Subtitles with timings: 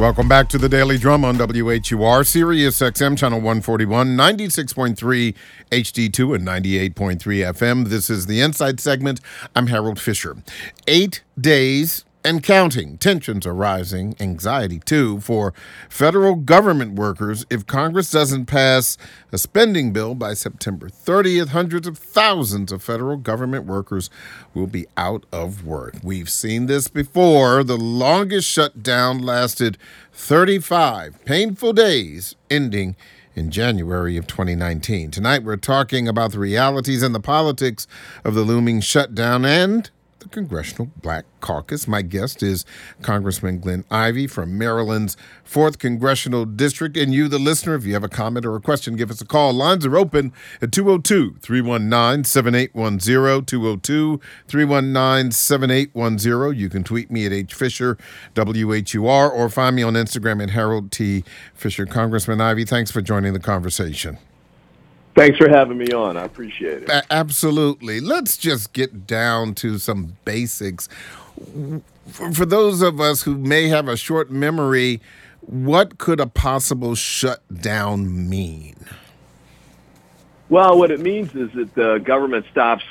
[0.00, 5.34] Welcome back to the Daily Drum on WHUR, Sirius XM, channel 141, 96.3
[5.70, 7.88] HD2, and 98.3 FM.
[7.88, 9.20] This is the Insight segment.
[9.54, 10.38] I'm Harold Fisher.
[10.88, 12.98] Eight days and counting.
[12.98, 15.54] Tensions are rising, anxiety too, for
[15.88, 17.46] federal government workers.
[17.50, 18.96] If Congress doesn't pass
[19.32, 24.10] a spending bill by September 30th, hundreds of thousands of federal government workers
[24.54, 25.94] will be out of work.
[26.02, 27.64] We've seen this before.
[27.64, 29.78] The longest shutdown lasted
[30.12, 32.96] 35 painful days, ending
[33.34, 35.10] in January of 2019.
[35.10, 37.86] Tonight, we're talking about the realities and the politics
[38.24, 41.88] of the looming shutdown and the Congressional Black Caucus.
[41.88, 42.64] My guest is
[43.02, 46.96] Congressman Glenn Ivey from Maryland's 4th Congressional District.
[46.96, 49.26] And you, the listener, if you have a comment or a question, give us a
[49.26, 49.52] call.
[49.52, 53.44] Lines are open at 202 319 7810.
[53.46, 56.60] 202 319 7810.
[56.60, 57.98] You can tweet me at H Fisher,
[58.34, 61.24] WHUR, or find me on Instagram at Harold T.
[61.54, 61.86] Fisher.
[61.86, 64.18] Congressman Ivey, thanks for joining the conversation.
[65.14, 66.16] Thanks for having me on.
[66.16, 67.06] I appreciate it.
[67.10, 68.00] Absolutely.
[68.00, 70.88] Let's just get down to some basics.
[72.10, 75.00] For, for those of us who may have a short memory,
[75.40, 78.76] what could a possible shutdown mean?
[80.48, 82.84] Well, what it means is that the government stops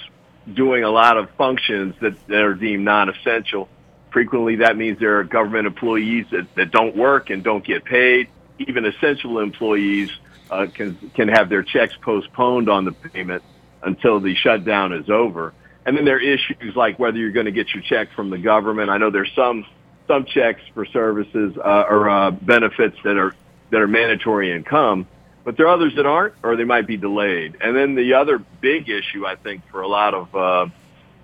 [0.54, 3.68] doing a lot of functions that, that are deemed non-essential.
[4.12, 8.28] Frequently, that means there are government employees that, that don't work and don't get paid.
[8.58, 10.12] Even essential employees
[10.50, 13.44] uh, can can have their checks postponed on the payment
[13.84, 15.54] until the shutdown is over.
[15.86, 18.38] And then there are issues like whether you're going to get your check from the
[18.38, 18.90] government.
[18.90, 19.66] I know there's some
[20.08, 23.36] some checks for services uh, or uh, benefits that are
[23.72, 25.08] that are mandatory income,
[25.44, 27.58] but there are others that aren't, or they might be delayed.
[27.62, 30.68] And then the other big issue, I think, for a lot of uh,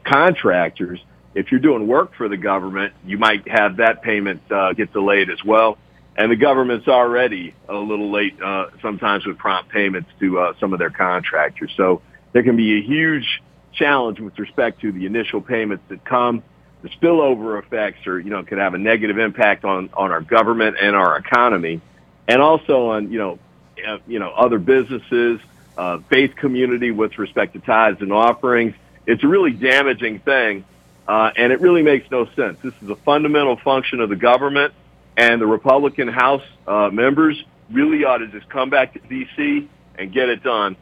[0.04, 1.00] contractors,
[1.34, 5.32] if you're doing work for the government, you might have that payment uh, get delayed
[5.32, 5.78] as well
[6.18, 10.74] and the government's already a little late uh, sometimes with prompt payments to uh, some
[10.74, 11.72] of their contractors.
[11.76, 13.42] So there can be a huge
[13.74, 16.42] challenge with respect to the initial payments that come.
[16.82, 20.78] The spillover effects are, you know, could have a negative impact on, on our government
[20.80, 21.82] and our economy
[22.28, 23.40] and also on, you know,
[23.86, 25.42] uh, you know, other businesses,
[25.78, 28.74] uh, faith community with respect to tithes and offerings.
[29.06, 30.64] It's a really damaging thing.
[31.08, 32.58] Uh, and it really makes no sense.
[32.64, 34.74] This is a fundamental function of the government
[35.18, 39.70] and the Republican House uh, members really ought to just come back to D.C.
[39.98, 40.76] and get it done.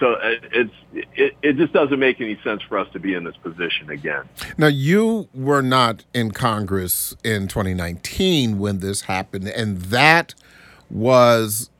[0.00, 3.22] So uh, it's it, it just doesn't make any sense for us to be in
[3.22, 4.28] this position again.
[4.58, 10.34] Now you were not in Congress in 2019 when this happened, and that
[10.90, 11.70] was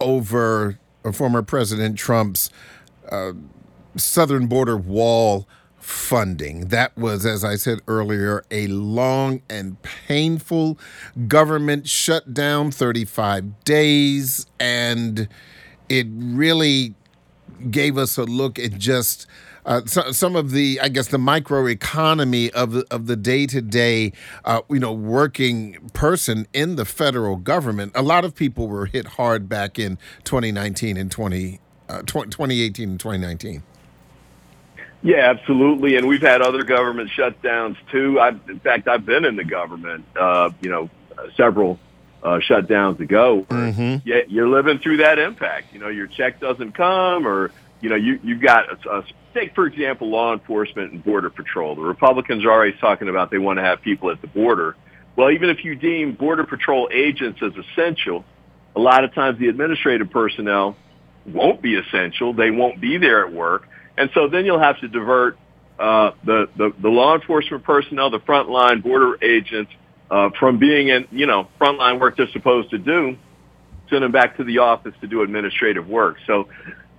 [0.00, 0.78] over
[1.12, 2.50] former President Trump's
[3.10, 3.32] uh,
[3.96, 5.46] southern border wall
[5.82, 6.68] funding.
[6.68, 10.78] That was, as I said earlier, a long and painful
[11.26, 15.28] government shutdown, 35 days, and
[15.88, 16.94] it really
[17.70, 19.26] gave us a look at just
[19.64, 23.60] uh, so, some of the, I guess, the microeconomy of the, of the day to
[23.60, 24.12] day,
[24.68, 27.92] you know, working person in the federal government.
[27.94, 33.00] A lot of people were hit hard back in 2019 and 20, uh, 2018 and
[33.00, 33.62] 2019.
[35.02, 35.96] Yeah, absolutely.
[35.96, 38.20] And we've had other government shutdowns too.
[38.20, 40.90] I, in fact, I've been in the government, uh, you know,
[41.36, 41.78] several
[42.22, 43.44] uh, shutdowns ago.
[43.48, 44.08] Mm-hmm.
[44.08, 45.72] Yeah, you're living through that impact.
[45.72, 49.04] You know, your check doesn't come, or you know, you you've got a, a
[49.34, 51.74] take for example, law enforcement and border patrol.
[51.74, 54.76] The Republicans are always talking about they want to have people at the border.
[55.16, 58.24] Well, even if you deem border patrol agents as essential,
[58.74, 60.76] a lot of times the administrative personnel
[61.26, 62.32] won't be essential.
[62.32, 63.68] They won't be there at work.
[63.96, 65.38] And so then you'll have to divert
[65.78, 69.72] uh, the, the, the law enforcement personnel, the frontline border agents,
[70.10, 73.16] uh, from being in, you know, frontline work they're supposed to do,
[73.88, 76.16] send them back to the office to do administrative work.
[76.26, 76.48] So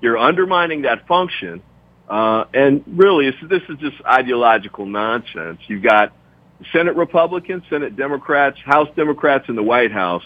[0.01, 1.61] you're undermining that function.
[2.09, 5.59] Uh, and really, this is just ideological nonsense.
[5.67, 6.13] You've got
[6.71, 10.23] Senate Republicans, Senate Democrats, House Democrats in the White House,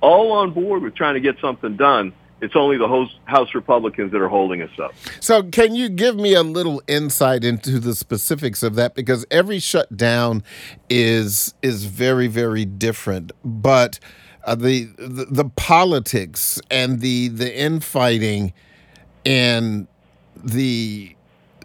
[0.00, 4.20] all on board with trying to get something done it's only the House Republicans that
[4.20, 4.92] are holding us up.
[5.20, 8.94] So, can you give me a little insight into the specifics of that?
[8.94, 10.42] Because every shutdown
[10.90, 13.98] is is very very different, but
[14.44, 18.52] uh, the, the, the politics and the the infighting
[19.24, 19.86] and
[20.36, 21.16] the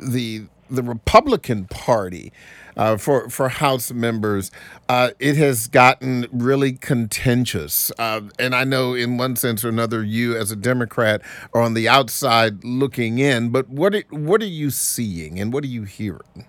[0.02, 2.32] the the Republican Party
[2.78, 4.52] uh, for for House members,
[4.90, 7.92] uh, it has gotten really contentious.
[7.98, 11.22] Uh, and I know, in one sense or another, you as a Democrat
[11.54, 13.50] are on the outside looking in.
[13.50, 16.46] But what are, what are you seeing and what are you hearing?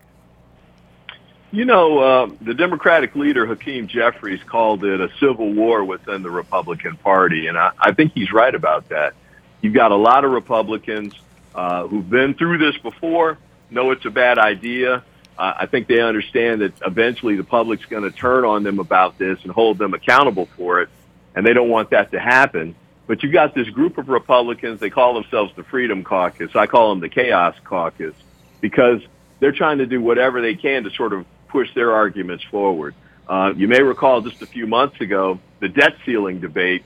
[1.54, 6.30] You know, uh, the Democratic leader, Hakeem Jeffries, called it a civil war within the
[6.30, 9.12] Republican Party, and I, I think he's right about that.
[9.60, 11.14] You've got a lot of Republicans
[11.54, 13.36] uh, who've been through this before,
[13.70, 15.04] know it's a bad idea.
[15.42, 19.38] I think they understand that eventually the public's going to turn on them about this
[19.42, 20.88] and hold them accountable for it,
[21.34, 22.76] and they don't want that to happen.
[23.08, 26.54] But you've got this group of Republicans, they call themselves the Freedom Caucus.
[26.54, 28.14] I call them the Chaos Caucus
[28.60, 29.00] because
[29.40, 32.94] they're trying to do whatever they can to sort of push their arguments forward.
[33.28, 36.84] Uh, you may recall just a few months ago, the debt ceiling debate.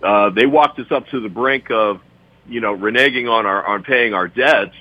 [0.00, 2.00] Uh, they walked us up to the brink of,
[2.48, 4.76] you know, reneging on our on paying our debts,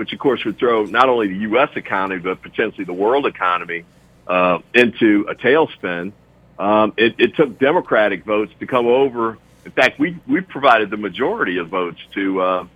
[0.00, 1.68] which of course would throw not only the U.S.
[1.76, 3.84] economy but potentially the world economy
[4.26, 6.12] uh, into a tailspin.
[6.58, 9.36] Um, it, it took Democratic votes to come over.
[9.66, 12.66] In fact, we we provided the majority of votes to uh,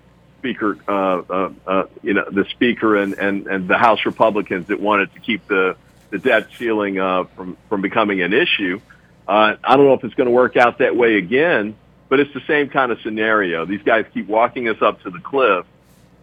[0.40, 4.78] Speaker, uh, uh, uh, you know, the Speaker and, and, and the House Republicans that
[4.78, 5.76] wanted to keep the
[6.10, 8.82] the debt ceiling uh, from from becoming an issue.
[9.26, 11.74] Uh, I don't know if it's going to work out that way again,
[12.10, 13.64] but it's the same kind of scenario.
[13.64, 15.64] These guys keep walking us up to the cliff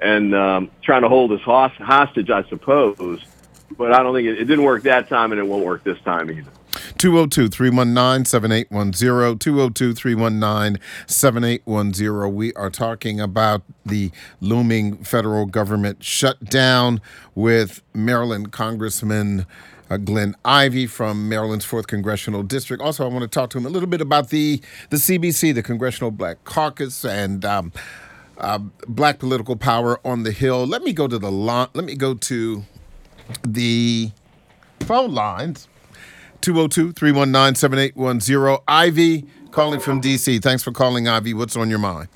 [0.02, 3.24] and um, trying to hold us hostage, I suppose.
[3.78, 6.00] But I don't think it, it didn't work that time, and it won't work this
[6.02, 6.52] time either.
[6.98, 9.38] 202 319 7810.
[9.40, 12.36] 202 319 7810.
[12.36, 17.02] We are talking about the looming federal government shutdown
[17.36, 19.46] with Maryland Congressman
[19.90, 22.82] uh, Glenn Ivey from Maryland's 4th Congressional District.
[22.82, 25.64] Also, I want to talk to him a little bit about the, the CBC, the
[25.64, 27.74] Congressional Black Caucus, and um,
[28.42, 28.58] uh,
[28.88, 30.66] black political power on the Hill.
[30.66, 31.32] Let me go to the.
[31.32, 32.66] Let me go to
[33.48, 34.12] the
[34.82, 35.68] phone lines
[36.42, 38.64] 202 319 7810.
[38.68, 40.42] Ivy calling from DC.
[40.42, 41.34] Thanks for calling, Ivy.
[41.34, 42.10] What's on your mind?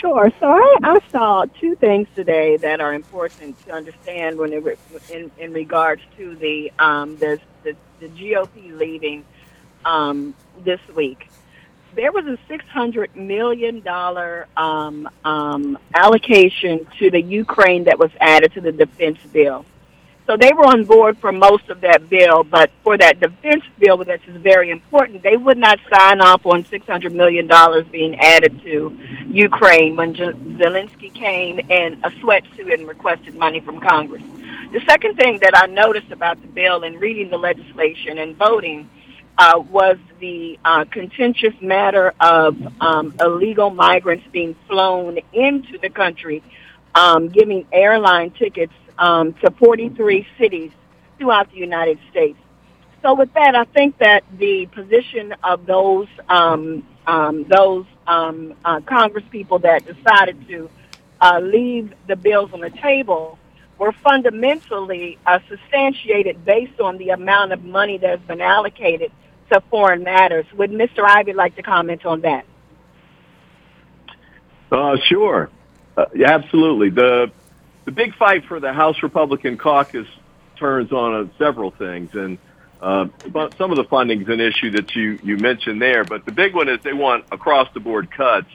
[0.00, 0.30] Sure.
[0.38, 4.78] So I, I saw two things today that are important to understand when it,
[5.10, 9.24] in in regards to the um, the, the, the GOP leaving
[9.84, 11.28] um, this week.
[11.94, 18.10] There was a six hundred million dollar um, um, allocation to the Ukraine that was
[18.20, 19.64] added to the defense bill.
[20.28, 23.96] So they were on board for most of that bill, but for that defense bill,
[23.96, 27.48] which is very important, they would not sign off on $600 million
[27.90, 28.94] being added to
[29.26, 34.22] Ukraine when Zelensky came in a sweatsuit and requested money from Congress.
[34.70, 38.90] The second thing that I noticed about the bill and reading the legislation and voting
[39.38, 46.42] uh, was the uh, contentious matter of um, illegal migrants being flown into the country,
[46.94, 50.72] um, giving airline tickets um, to 43 cities
[51.18, 52.38] throughout the United States.
[53.02, 58.80] So with that, I think that the position of those um, um, those um, uh,
[58.80, 60.68] Congress people that decided to
[61.20, 63.38] uh, leave the bills on the table
[63.78, 69.12] were fundamentally uh, substantiated based on the amount of money that has been allocated
[69.50, 70.46] to foreign matters.
[70.56, 71.04] Would Mr.
[71.04, 72.44] Ivey like to comment on that?
[74.70, 75.50] Uh, sure.
[75.96, 76.90] Uh, absolutely.
[76.90, 77.30] The
[77.84, 80.06] the big fight for the House Republican caucus
[80.56, 82.38] turns on uh, several things, and
[82.80, 86.04] uh, but some of the funding is an issue that you you mentioned there.
[86.04, 88.48] But the big one is they want across the board cuts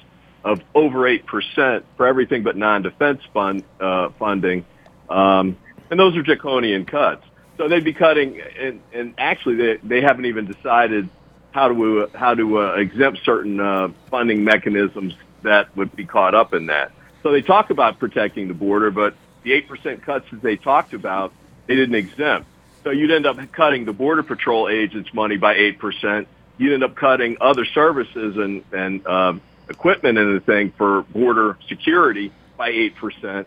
[0.43, 4.65] of over eight percent for everything but non-defense fund uh, funding,
[5.09, 5.57] um,
[5.89, 7.25] and those are draconian cuts.
[7.57, 11.09] So they'd be cutting, and, and actually they they haven't even decided
[11.51, 15.13] how to how to uh, exempt certain uh, funding mechanisms
[15.43, 16.91] that would be caught up in that.
[17.21, 21.33] So they talk about protecting the border, but the 8% cuts that they talked about,
[21.67, 22.47] they didn't exempt.
[22.83, 26.25] So you'd end up cutting the Border Patrol agents' money by 8%.
[26.57, 29.33] You'd end up cutting other services and, and uh,
[29.69, 33.45] equipment and the thing for border security by 8%.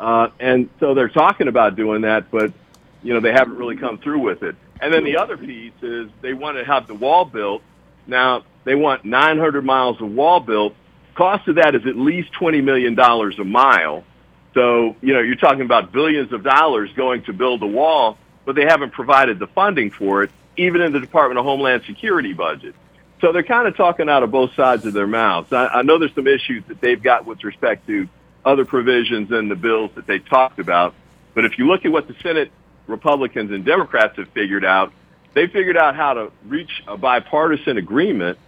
[0.00, 2.52] Uh, and so they're talking about doing that, but,
[3.02, 4.56] you know, they haven't really come through with it.
[4.80, 7.62] And then the other piece is they want to have the wall built.
[8.06, 10.74] Now, they want 900 miles of wall built.
[11.14, 14.04] Cost of that is at least $20 million a mile.
[14.54, 18.54] So, you know, you're talking about billions of dollars going to build a wall, but
[18.54, 22.74] they haven't provided the funding for it, even in the Department of Homeland Security budget.
[23.20, 25.52] So they're kind of talking out of both sides of their mouths.
[25.52, 28.08] I, I know there's some issues that they've got with respect to
[28.44, 30.94] other provisions in the bills that they talked about.
[31.34, 32.50] But if you look at what the Senate
[32.88, 34.92] Republicans and Democrats have figured out,
[35.34, 38.38] they figured out how to reach a bipartisan agreement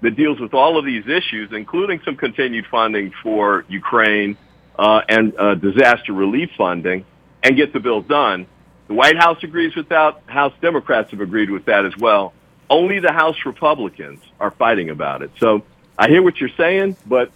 [0.00, 4.36] that deals with all of these issues, including some continued funding for Ukraine
[4.78, 7.04] uh, and uh, disaster relief funding
[7.42, 8.46] and get the bill done.
[8.86, 10.22] The White House agrees with that.
[10.26, 12.32] House Democrats have agreed with that as well.
[12.70, 15.30] Only the House Republicans are fighting about it.
[15.40, 15.64] So
[15.98, 17.32] I hear what you're saying, but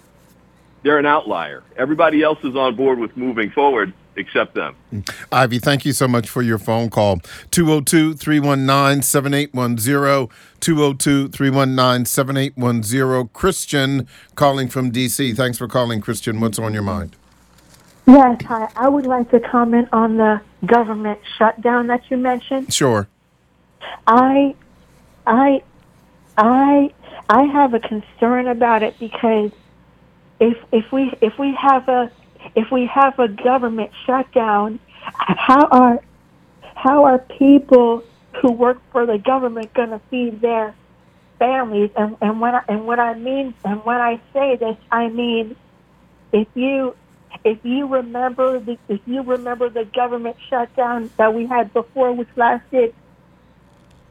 [0.83, 1.62] they're an outlier.
[1.76, 3.92] Everybody else is on board with moving forward.
[4.16, 4.75] Accept them.
[5.31, 7.21] Ivy, thank you so much for your phone call.
[7.50, 10.28] 202 319 7810.
[10.61, 13.28] 202 319 7810.
[13.33, 15.33] Christian calling from D.C.
[15.33, 16.40] Thanks for calling, Christian.
[16.40, 17.16] What's on your mind?
[18.07, 18.69] Yes, hi.
[18.76, 22.73] I would like to comment on the government shutdown that you mentioned.
[22.73, 23.09] Sure.
[24.07, 24.54] I,
[25.26, 25.62] I,
[26.37, 26.92] I,
[27.28, 29.52] I have a concern about it because
[30.40, 32.11] if if we if we have a
[32.54, 36.00] if we have a government shutdown, how are
[36.75, 38.02] how are people
[38.40, 40.75] who work for the government going to feed their
[41.38, 41.90] families?
[41.96, 45.56] And and when I, and what I mean and when I say this, I mean
[46.32, 46.94] if you
[47.44, 52.28] if you remember the if you remember the government shutdown that we had before, which
[52.37, 52.94] lasted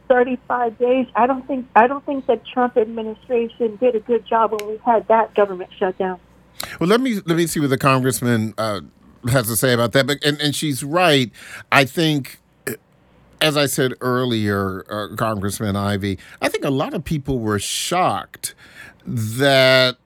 [0.07, 4.51] 35 days, I don't think I don't think the Trump administration did a good job
[4.51, 6.19] when we had that government shutdown.
[6.79, 8.81] Well, let me let me see what the congressman uh,
[9.29, 10.07] has to say about that.
[10.07, 11.31] But and, and she's right.
[11.71, 12.39] I think,
[13.39, 18.55] as I said earlier, uh, Congressman Ivey, I think a lot of people were shocked
[19.05, 19.97] that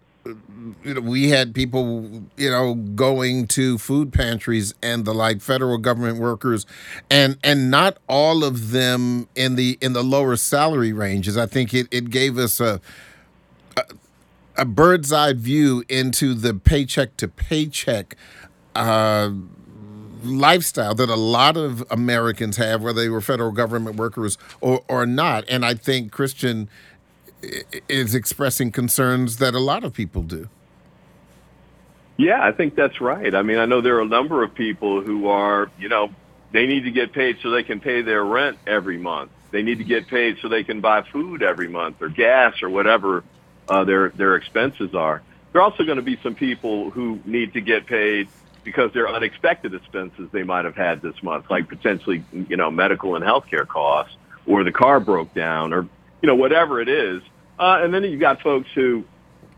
[0.83, 5.77] you know, we had people, you know, going to food pantries and the like, federal
[5.77, 6.65] government workers,
[7.09, 11.37] and and not all of them in the in the lower salary ranges.
[11.37, 12.81] I think it, it gave us a
[14.57, 18.15] a bird's eye view into the paycheck to paycheck
[18.75, 19.31] uh,
[20.23, 25.05] lifestyle that a lot of Americans have, whether they were federal government workers or, or
[25.05, 25.43] not.
[25.49, 26.69] And I think Christian
[27.87, 30.49] is expressing concerns that a lot of people do.
[32.17, 33.35] Yeah, I think that's right.
[33.35, 36.09] I mean, I know there are a number of people who are, you know,
[36.53, 39.31] they need to get paid so they can pay their rent every month.
[39.51, 42.69] They need to get paid so they can buy food every month or gas or
[42.69, 43.23] whatever
[43.67, 45.21] uh, their their expenses are.
[45.51, 48.27] There are also going to be some people who need to get paid
[48.63, 52.71] because there are unexpected expenses they might have had this month, like potentially you know
[52.71, 55.87] medical and healthcare costs, or the car broke down, or
[56.21, 57.21] you know whatever it is.
[57.57, 59.05] Uh, and then you've got folks who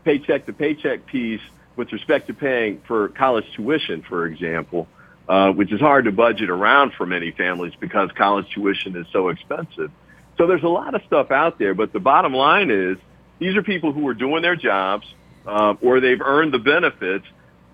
[0.04, 1.40] paycheck to paycheck piece
[1.74, 4.86] with respect to paying for college tuition, for example,
[5.28, 9.28] uh, which is hard to budget around for many families because college tuition is so
[9.28, 9.90] expensive.
[10.36, 12.98] So there's a lot of stuff out there, but the bottom line is
[13.38, 15.06] these are people who are doing their jobs
[15.46, 17.26] uh, or they've earned the benefits.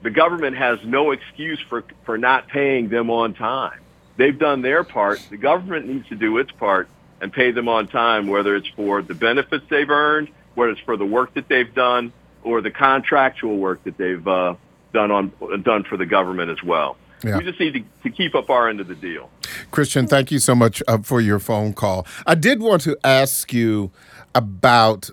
[0.02, 3.80] The government has no excuse for, for not paying them on time.
[4.16, 5.20] They've done their part.
[5.30, 6.88] The government needs to do its part
[7.20, 10.96] and pay them on time, whether it's for the benefits they've earned, whether it's for
[10.96, 14.54] the work that they've done, or the contractual work that they've uh,
[14.92, 16.96] done on done for the government as well.
[17.24, 17.38] Yeah.
[17.38, 19.30] We just need to, to, keep up our end of the deal.
[19.70, 22.06] Christian, thank you so much uh, for your phone call.
[22.26, 23.90] I did want to ask you
[24.34, 25.08] about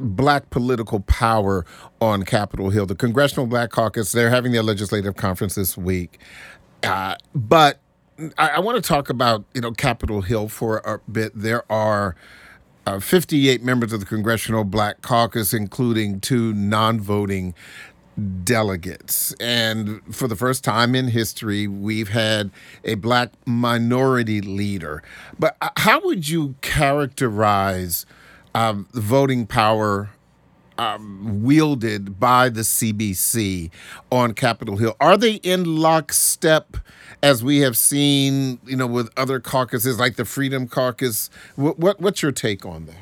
[0.00, 1.64] black political power
[2.00, 2.86] on Capitol Hill.
[2.86, 6.18] The Congressional Black Caucus, they're having their legislative conference this week.
[6.82, 7.80] Uh, but
[8.38, 11.32] I, I want to talk about, you know, Capitol Hill for a bit.
[11.34, 12.16] There are
[12.86, 17.54] uh, 58 members of the Congressional Black Caucus, including two non voting
[18.42, 19.32] delegates.
[19.34, 22.50] And for the first time in history, we've had
[22.84, 25.02] a black minority leader.
[25.38, 28.06] But uh, how would you characterize
[28.54, 30.10] um, voting power
[30.78, 33.70] um, wielded by the CBC
[34.10, 34.96] on Capitol Hill.
[35.00, 36.76] Are they in lockstep,
[37.22, 41.30] as we have seen, you know, with other caucuses like the Freedom Caucus?
[41.56, 42.96] What, what what's your take on that?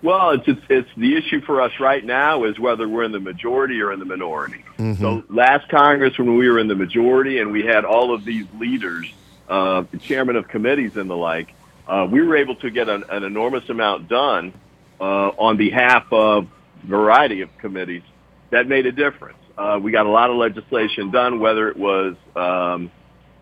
[0.00, 3.20] Well, it's, it's, it's the issue for us right now is whether we're in the
[3.20, 4.64] majority or in the minority.
[4.78, 5.02] Mm-hmm.
[5.02, 8.46] So last Congress, when we were in the majority and we had all of these
[8.58, 9.12] leaders,
[9.48, 11.52] uh, the chairman of committees and the like,
[11.88, 14.52] uh, we were able to get an, an enormous amount done
[15.00, 15.04] uh,
[15.38, 16.46] on behalf of
[16.84, 18.02] a variety of committees
[18.50, 19.38] that made a difference.
[19.56, 22.90] Uh, we got a lot of legislation done, whether it was, um,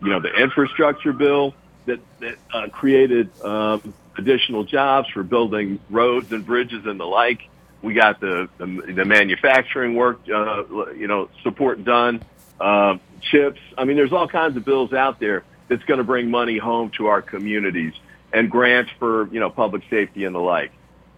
[0.01, 1.53] you know, the infrastructure bill
[1.85, 7.41] that, that uh, created um, additional jobs for building roads and bridges and the like.
[7.83, 10.63] We got the the, the manufacturing work, uh,
[10.93, 12.23] you know, support done.
[12.59, 13.59] Uh, chips.
[13.77, 16.89] I mean, there's all kinds of bills out there that's going to bring money home
[16.97, 17.93] to our communities
[18.33, 20.71] and grants for, you know, public safety and the like.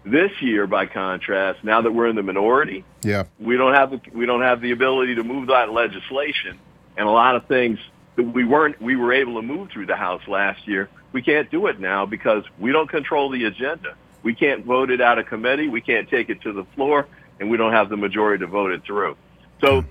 [0.06, 4.01] This year, by contrast, now that we're in the minority, yeah, we don't have the,
[4.13, 6.58] we don't have the ability to move that legislation,
[6.98, 7.80] and a lot of things
[8.16, 10.89] that we weren't we were able to move through the House last year.
[11.12, 13.96] We can't do it now because we don't control the agenda.
[14.24, 15.68] We can't vote it out of committee.
[15.68, 17.08] We can't take it to the floor,
[17.39, 19.18] and we don't have the majority to vote it through.
[19.62, 19.84] So,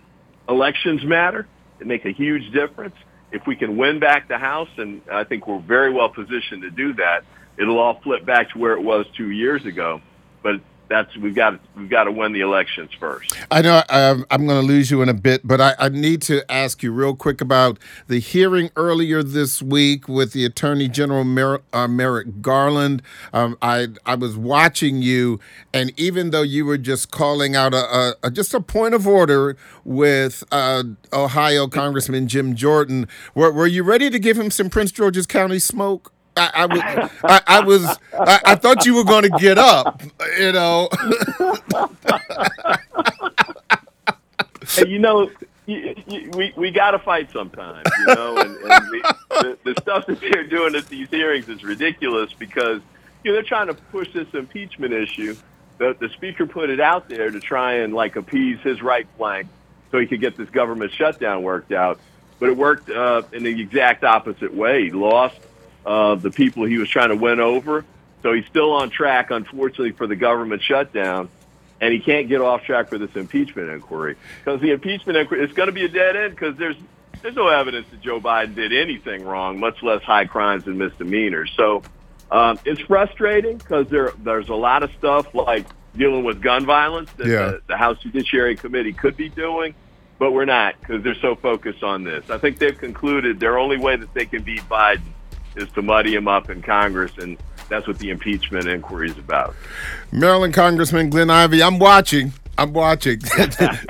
[0.48, 1.46] elections matter.
[1.78, 2.94] They make a huge difference
[3.32, 6.70] if we can win back the House, and I think we're very well positioned to
[6.70, 7.24] do that,
[7.58, 10.00] it'll all flip back to where it was two years ago.
[10.42, 13.36] But that's we've got we've got to win the elections first.
[13.50, 16.22] I know um, I'm going to lose you in a bit, but I, I, need
[16.22, 21.24] to ask you real quick about the hearing earlier this week with the Attorney General
[21.24, 23.02] Mer- uh, Merrick Garland.
[23.32, 25.40] Um, I I was watching you,
[25.72, 29.06] and even though you were just calling out a, a, a just a point of
[29.06, 34.70] order with uh, Ohio Congressman Jim Jordan, were, were you ready to give him some
[34.70, 36.12] Prince George's County smoke?
[36.38, 36.80] I, I was,
[37.24, 40.02] I, I was, I, I, thought you were going to get up,
[40.38, 40.88] you know.
[44.86, 45.30] you know,
[45.66, 50.06] you, you, we we got to fight sometimes, you know, and, and the, the stuff
[50.06, 52.80] that they're doing at these hearings is ridiculous because
[53.22, 55.36] you know they're trying to push this impeachment issue.
[55.78, 59.48] The, the speaker put it out there to try and like appease his right flank
[59.90, 62.00] so he could get this government shutdown worked out.
[62.40, 64.84] But it worked uh, in the exact opposite way.
[64.84, 65.38] He lost
[65.86, 67.84] uh, the people he was trying to win over.
[68.22, 71.28] So he's still on track, unfortunately, for the government shutdown,
[71.80, 75.52] and he can't get off track for this impeachment inquiry because the impeachment inquiry is
[75.52, 76.76] going to be a dead end because there's
[77.22, 81.52] there's no evidence that Joe Biden did anything wrong, much less high crimes and misdemeanors.
[81.56, 81.82] So
[82.30, 85.66] um, it's frustrating because there there's a lot of stuff like
[85.96, 87.46] dealing with gun violence that yeah.
[87.46, 89.74] the, the House Judiciary Committee could be doing,
[90.18, 92.28] but we're not because they're so focused on this.
[92.30, 95.02] I think they've concluded their only way that they can beat Biden
[95.58, 97.36] is to muddy him up in Congress, and
[97.68, 99.54] that's what the impeachment inquiry is about.
[100.12, 102.32] Maryland Congressman Glenn Ivey, I'm watching.
[102.56, 103.20] I'm watching.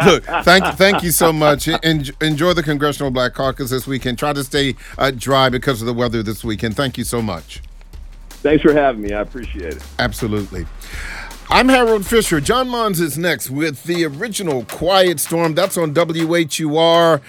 [0.05, 1.69] Look, thank thank you so much.
[1.69, 4.19] enjoy the Congressional Black Caucus this weekend.
[4.19, 6.77] Try to stay uh, dry because of the weather this weekend.
[6.77, 7.63] Thank you so much.
[8.29, 9.15] Thanks for having me.
[9.15, 9.83] I appreciate it.
[9.99, 10.67] Absolutely.
[11.51, 12.43] I'm Harold Fisher.
[12.43, 15.55] John Mons is next with the original Quiet Storm.
[15.55, 17.23] That's on WHUR.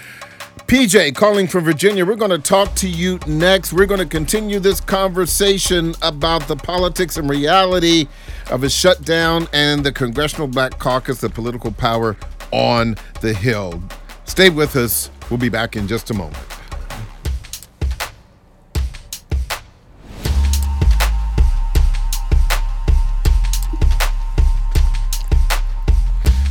[0.69, 2.05] PJ calling from Virginia.
[2.05, 3.73] We're going to talk to you next.
[3.73, 8.07] We're going to continue this conversation about the politics and reality
[8.51, 12.15] of a shutdown and the Congressional Black Caucus, the political power
[12.51, 13.81] on the Hill.
[14.25, 15.09] Stay with us.
[15.31, 16.37] We'll be back in just a moment.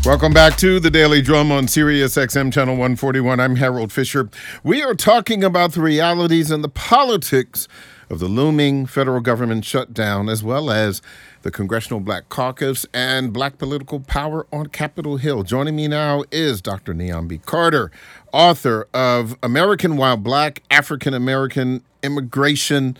[0.08, 3.38] Welcome back to the Daily Drum on Sirius XM Channel 141.
[3.40, 4.30] I'm Harold Fisher.
[4.64, 7.68] We are talking about the realities and the politics
[8.08, 11.02] of the looming federal government shutdown, as well as
[11.42, 15.42] the Congressional Black Caucus and black political power on Capitol Hill.
[15.42, 16.94] Joining me now is Dr.
[16.94, 17.90] Niambi Carter,
[18.32, 22.96] author of American While Black, African American Immigration,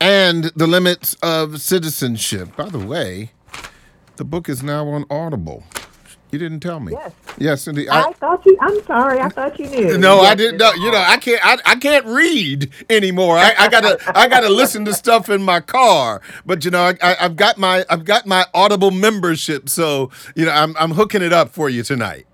[0.00, 2.54] and the Limits of Citizenship.
[2.54, 3.32] By the way,
[4.14, 5.64] the book is now on Audible.
[6.30, 6.92] You didn't tell me.
[6.92, 7.12] Yes.
[7.38, 7.88] Yes, indeed.
[7.88, 8.56] I, I, thought you.
[8.60, 9.20] I'm sorry.
[9.20, 9.96] I thought you knew.
[9.96, 10.72] No, yes, I didn't know.
[10.74, 11.44] You know, I can't.
[11.44, 13.38] I, I can't read anymore.
[13.38, 13.98] I, I gotta.
[14.14, 16.20] I gotta listen to stuff in my car.
[16.44, 17.84] But you know, I, have got my.
[17.88, 19.68] I've got my Audible membership.
[19.68, 20.76] So you know, I'm.
[20.76, 22.26] I'm hooking it up for you tonight.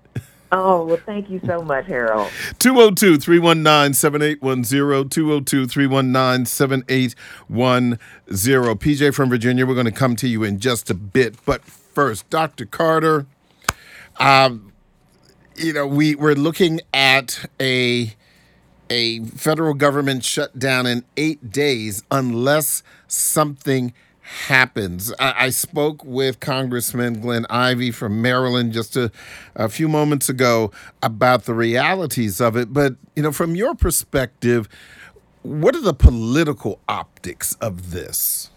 [0.51, 2.29] Oh, well, thank you so much, Harold.
[2.59, 5.09] 202 319 7810.
[5.09, 8.77] 202 319 7810.
[8.77, 11.43] PJ from Virginia, we're going to come to you in just a bit.
[11.45, 12.65] But first, Dr.
[12.65, 13.25] Carter.
[14.19, 14.73] Um,
[15.55, 18.13] you know, we we're looking at a
[18.89, 25.13] a federal government shutdown in eight days unless something happens.
[25.19, 29.11] I, I, spoke with Congressman Glenn Ivey from Maryland just a,
[29.55, 30.71] a few moments ago
[31.03, 32.73] about the realities of it.
[32.73, 34.67] But you know, from your perspective,
[35.43, 38.49] what are the political optics of this?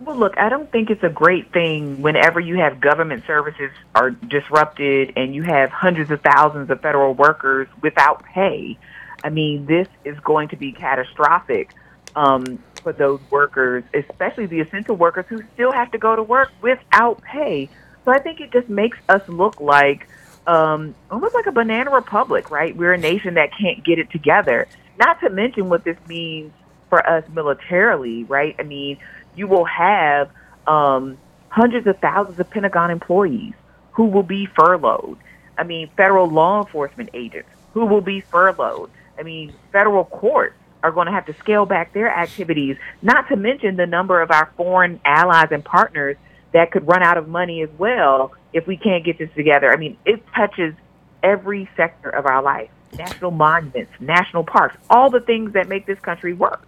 [0.00, 4.10] Well, look, I don't think it's a great thing whenever you have government services are
[4.10, 8.78] disrupted and you have hundreds of thousands of federal workers without pay.
[9.24, 11.74] I mean, this is going to be catastrophic
[12.14, 16.52] um, for those workers, especially the essential workers who still have to go to work
[16.60, 17.70] without pay.
[18.04, 20.08] So I think it just makes us look like
[20.46, 22.76] um, almost like a banana republic, right?
[22.76, 24.68] We're a nation that can't get it together.
[24.98, 26.52] Not to mention what this means
[26.88, 28.54] for us militarily, right?
[28.58, 28.98] I mean,
[29.36, 30.30] you will have
[30.66, 31.18] um,
[31.48, 33.54] hundreds of thousands of Pentagon employees
[33.92, 35.18] who will be furloughed.
[35.56, 38.90] I mean, federal law enforcement agents who will be furloughed.
[39.18, 43.36] I mean, federal courts are going to have to scale back their activities, not to
[43.36, 46.16] mention the number of our foreign allies and partners
[46.52, 49.72] that could run out of money as well if we can't get this together.
[49.72, 50.74] I mean, it touches
[51.22, 55.98] every sector of our life national monuments, national parks, all the things that make this
[56.00, 56.66] country work.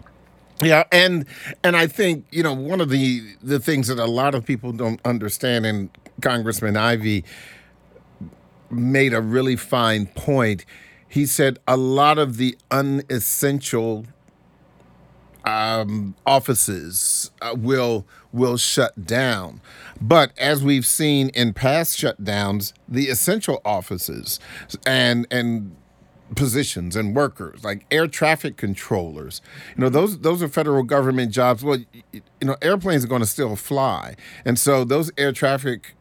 [0.63, 1.25] Yeah, and
[1.63, 4.73] and I think you know one of the the things that a lot of people
[4.73, 5.91] don't understand, and
[6.21, 7.25] Congressman Ivey
[8.71, 10.65] made a really fine point.
[11.09, 14.05] He said a lot of the unessential
[15.45, 19.61] um, offices uh, will will shut down.
[20.01, 24.41] But as we've seen in past shutdowns, the essential offices
[24.87, 25.75] and and
[26.35, 29.41] positions and workers like air traffic controllers
[29.77, 31.79] you know those those are federal government jobs well
[32.13, 34.15] you know airplanes are going to still fly
[34.45, 35.95] and so those air traffic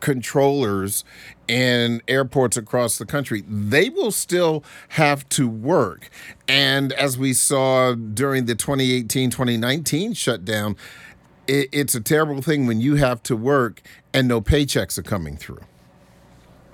[0.00, 1.04] controllers
[1.46, 6.10] in airports across the country, they will still have to work.
[6.46, 10.76] And as we saw during the 2018 2019 shutdown,
[11.46, 15.36] it, it's a terrible thing when you have to work and no paychecks are coming
[15.36, 15.60] through.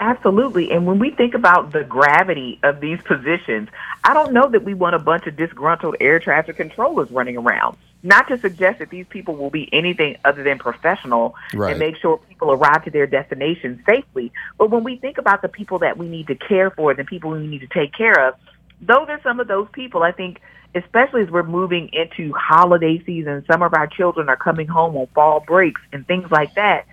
[0.04, 0.70] Absolutely.
[0.70, 3.70] And when we think about the gravity of these positions,
[4.04, 7.78] I don't know that we want a bunch of disgruntled air traffic controllers running around.
[8.02, 11.70] Not to suggest that these people will be anything other than professional Right.
[11.70, 14.30] and make sure people arrive to their destination safely.
[14.58, 17.30] But when we think about the people that we need to care for, the people
[17.30, 18.34] we need to take care of,
[18.82, 20.02] those are some of those people.
[20.02, 20.38] I think,
[20.74, 25.06] especially as we're moving into holiday season, some of our children are coming home on
[25.14, 26.84] fall breaks and things like that.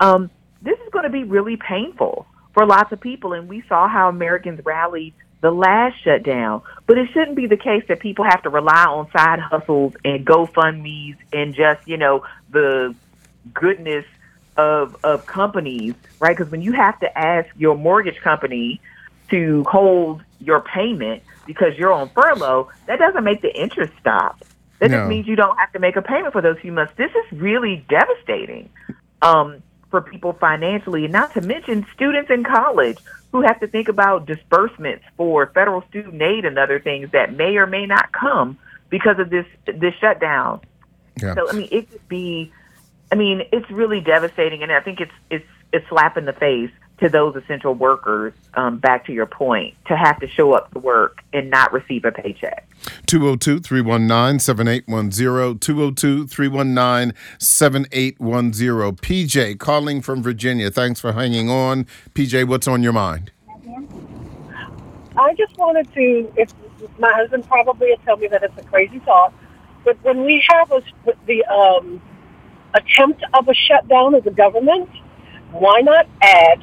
[0.00, 2.26] Um, this is going to be really painful
[2.58, 3.34] for lots of people.
[3.34, 6.60] And we saw how Americans rallied the last shutdown.
[6.88, 10.26] But it shouldn't be the case that people have to rely on side hustles and
[10.26, 12.96] GoFundMe's and just, you know, the
[13.54, 14.04] goodness
[14.56, 16.36] of of companies, right?
[16.36, 18.80] Because when you have to ask your mortgage company
[19.30, 24.42] to hold your payment because you're on furlough, that doesn't make the interest stop.
[24.80, 24.96] That No.
[24.98, 26.92] just means you don't have to make a payment for those few months.
[26.96, 28.68] This is really devastating
[29.22, 32.98] um, for people financially, and not to mention students in college
[33.32, 37.56] who have to think about disbursements for federal student aid and other things that may
[37.56, 38.58] or may not come
[38.90, 40.60] because of this this shutdown.
[41.20, 41.34] Yeah.
[41.34, 42.52] So I mean, it could be.
[43.10, 46.70] I mean, it's really devastating, and I think it's it's it's slap in the face
[47.00, 48.34] to those essential workers.
[48.54, 52.04] Um, back to your point, to have to show up to work and not receive
[52.04, 52.68] a paycheck.
[53.06, 55.58] 202 319 7810.
[55.58, 58.96] 202 319 7810.
[58.96, 60.70] PJ calling from Virginia.
[60.70, 61.84] Thanks for hanging on.
[62.14, 63.30] PJ, what's on your mind?
[65.16, 66.52] I just wanted to, if
[66.98, 69.32] my husband probably would tell me that it's a crazy thought,
[69.84, 70.82] but when we have a,
[71.26, 72.00] the um,
[72.74, 74.88] attempt of a shutdown of the government,
[75.50, 76.62] why not add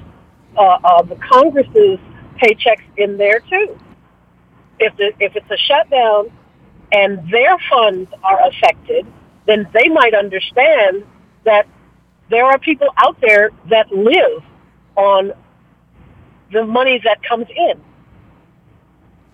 [0.58, 2.00] uh, uh, the Congress's
[2.42, 3.78] paychecks in there too?
[4.80, 6.32] If, the, if it's a shutdown
[6.92, 9.06] and their funds are affected,
[9.46, 11.06] then they might understand
[11.44, 11.68] that
[12.30, 14.44] there are people out there that live
[14.96, 15.32] on
[16.52, 17.82] the money that comes in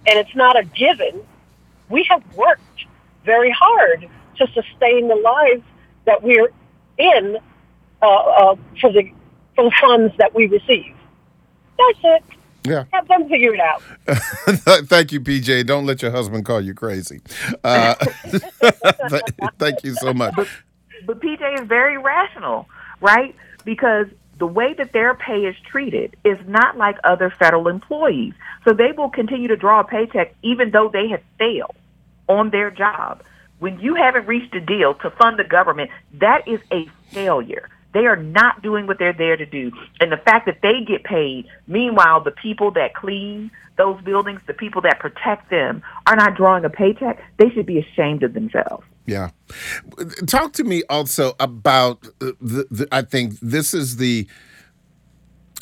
[0.08, 1.22] and it's not a given.
[1.90, 2.86] We have worked
[3.26, 5.64] very hard to sustain the lives
[6.06, 6.50] that we're
[6.98, 7.38] in
[8.02, 9.12] uh, uh, for the
[9.56, 10.96] for the funds that we receive.
[11.88, 12.24] That's it.
[12.63, 12.86] Yeah.
[12.91, 13.82] Have them figure it out.
[14.88, 15.65] Thank you, PJ.
[15.65, 17.22] Don't let your husband call you crazy.
[17.63, 17.96] Uh,
[19.58, 20.36] thank you so much.
[21.06, 23.36] But PJ is very rational, right?
[23.65, 28.34] Because the way that their pay is treated is not like other federal employees.
[28.65, 31.76] So they will continue to draw a paycheck even though they have failed
[32.28, 33.24] on their job.
[33.60, 37.70] When you haven't reached a deal to fund the government, that is a failure.
[37.94, 39.72] They are not doing what they're there to do.
[40.00, 44.54] And the fact that they get paid, meanwhile, the people that clean those buildings, the
[44.54, 48.86] people that protect them, are not drawing a paycheck, they should be ashamed of themselves.
[49.06, 49.32] Yeah.
[50.28, 54.28] Talk to me also about the, the I think this is the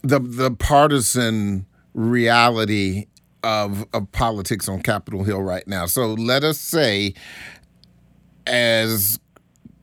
[0.03, 3.07] the the partisan reality
[3.43, 5.85] of of politics on Capitol Hill right now.
[5.85, 7.13] So let us say
[8.45, 9.19] as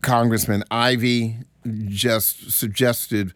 [0.03, 1.37] Congressman Ivey
[1.89, 3.33] just suggested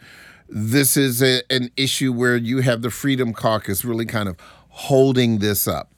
[0.48, 4.36] this is a, an issue where you have the Freedom Caucus really kind of
[4.68, 5.90] holding this up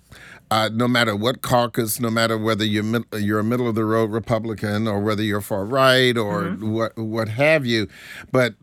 [0.52, 3.86] uh, no matter what caucus, no matter whether you're mid- you're a middle of the
[3.86, 7.88] road Republican or whether you're far right or what what have you,
[8.30, 8.54] but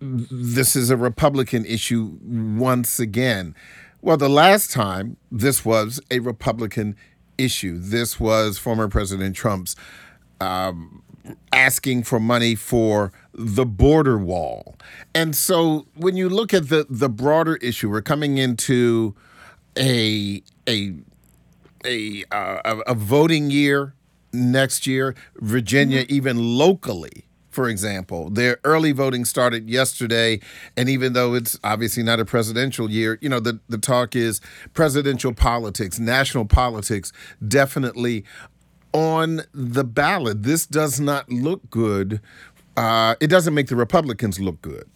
[0.00, 3.54] this is a Republican issue once again.
[4.00, 6.96] Well, the last time this was a Republican
[7.36, 7.76] issue.
[7.78, 9.76] This was former President Trump's
[10.40, 11.02] um,
[11.52, 14.76] asking for money for the border wall.
[15.14, 19.14] And so when you look at the the broader issue, we're coming into
[19.76, 20.94] a a
[21.84, 23.94] a uh, a, a voting year
[24.32, 25.14] next year.
[25.36, 30.40] Virginia, even locally, for example, their early voting started yesterday,
[30.76, 34.40] and even though it's obviously not a presidential year, you know the the talk is
[34.74, 37.12] presidential politics, national politics,
[37.46, 38.24] definitely
[38.94, 40.42] on the ballot.
[40.44, 42.22] This does not look good.
[42.76, 44.88] Uh, it doesn't make the Republicans look good.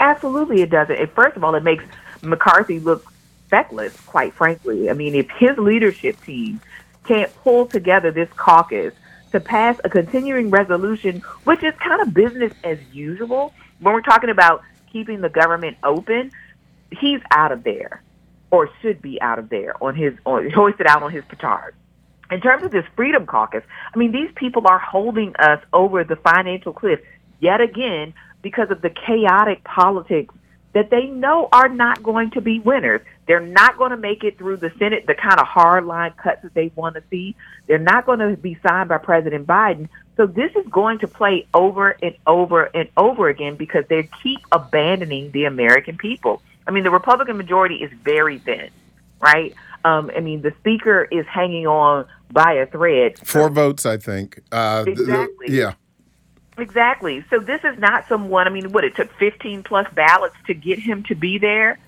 [0.00, 1.14] Absolutely, it doesn't.
[1.14, 1.84] First of all, it makes
[2.20, 3.10] McCarthy look
[3.48, 4.90] feckless, quite frankly.
[4.90, 6.60] I mean, if his leadership team
[7.04, 8.92] can't pull together this caucus
[9.34, 13.52] to pass a continuing resolution, which is kind of business as usual.
[13.80, 16.30] When we're talking about keeping the government open,
[16.92, 18.02] he's out of there,
[18.52, 21.74] or should be out of there on his hoisted out on his petard.
[22.30, 26.16] In terms of this Freedom Caucus, I mean, these people are holding us over the
[26.16, 27.00] financial cliff
[27.40, 30.34] yet again because of the chaotic politics
[30.74, 33.00] that they know are not going to be winners.
[33.26, 36.42] They're not going to make it through the Senate, the kind of hard line cuts
[36.42, 37.36] that they want to see.
[37.66, 39.88] They're not going to be signed by President Biden.
[40.16, 44.40] So this is going to play over and over and over again because they keep
[44.52, 46.42] abandoning the American people.
[46.66, 48.70] I mean, the Republican majority is very thin,
[49.20, 49.54] right?
[49.84, 53.18] Um, I mean, the speaker is hanging on by a thread.
[53.18, 54.40] Four votes, I think.
[54.50, 55.46] Uh, exactly.
[55.48, 55.74] Yeah.
[56.56, 57.24] Exactly.
[57.30, 58.46] So this is not someone.
[58.46, 61.78] I mean, what it took 15 plus ballots to get him to be there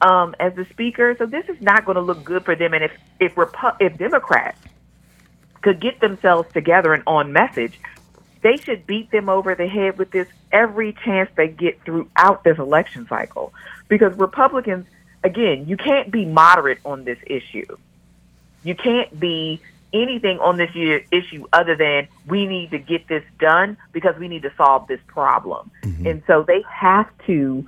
[0.00, 1.14] um, as the speaker.
[1.18, 2.74] So this is not going to look good for them.
[2.74, 4.58] And if if Repu- if Democrats
[5.62, 7.78] could get themselves together and on message,
[8.42, 12.58] they should beat them over the head with this every chance they get throughout this
[12.58, 13.52] election cycle.
[13.88, 14.86] Because Republicans,
[15.24, 17.76] again, you can't be moderate on this issue.
[18.62, 19.60] You can't be
[19.92, 20.70] anything on this
[21.10, 25.00] issue other than we need to get this done because we need to solve this
[25.06, 25.70] problem.
[25.82, 26.06] Mm-hmm.
[26.06, 27.66] And so they have to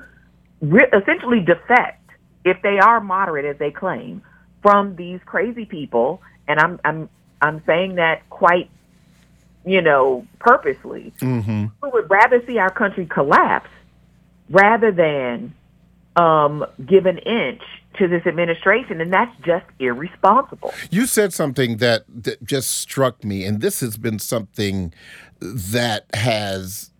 [0.61, 2.03] re- essentially defect
[2.45, 4.23] if they are moderate as they claim
[4.63, 7.09] from these crazy people and I'm I'm
[7.41, 8.71] I'm saying that quite
[9.65, 11.67] you know purposely mm-hmm.
[11.81, 13.71] who would rather see our country collapse
[14.49, 15.55] rather than
[16.17, 17.63] um, give an inch
[17.99, 20.73] to this administration, and that's just irresponsible.
[20.91, 24.93] You said something that, that just struck me, and this has been something
[25.41, 26.91] that has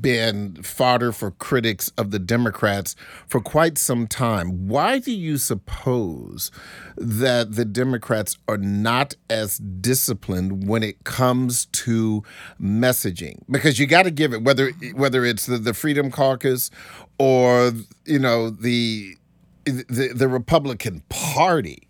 [0.00, 4.68] been fodder for critics of the Democrats for quite some time.
[4.68, 6.50] Why do you suppose
[6.96, 12.24] that the Democrats are not as disciplined when it comes to
[12.60, 13.42] messaging?
[13.50, 16.70] Because you got to give it whether whether it's the, the Freedom Caucus
[17.18, 17.72] or
[18.04, 19.16] you know the
[19.64, 21.86] the, the Republican Party,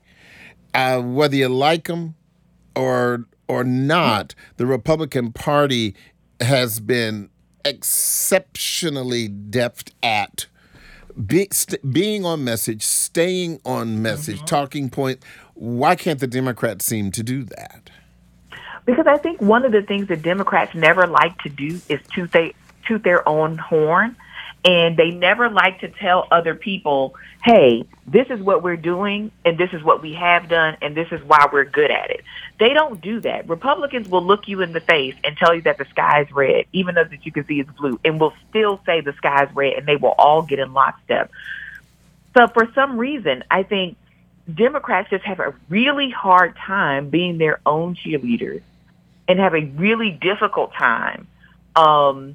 [0.75, 2.15] uh, whether you like them
[2.77, 5.95] or or not, the Republican Party
[6.41, 7.30] has been
[7.65, 10.47] exceptionally deft at
[11.27, 14.47] be, st- being on message, staying on message, mm-hmm.
[14.47, 15.23] talking point.
[15.55, 17.91] Why can't the Democrats seem to do that?
[18.87, 22.33] Because I think one of the things that Democrats never like to do is toot,
[22.33, 22.55] they,
[22.87, 24.17] toot their own horn.
[24.63, 29.57] And they never like to tell other people, hey, this is what we're doing and
[29.57, 32.23] this is what we have done and this is why we're good at it.
[32.59, 33.49] They don't do that.
[33.49, 36.67] Republicans will look you in the face and tell you that the sky is red,
[36.75, 39.55] even though that you can see it's blue, and will still say the sky is
[39.55, 41.31] red and they will all get in lockstep.
[42.37, 43.97] So for some reason, I think
[44.53, 48.63] Democrats just have a really hard time being their own cheerleaders
[49.27, 51.27] and have a really difficult time
[51.77, 52.35] um,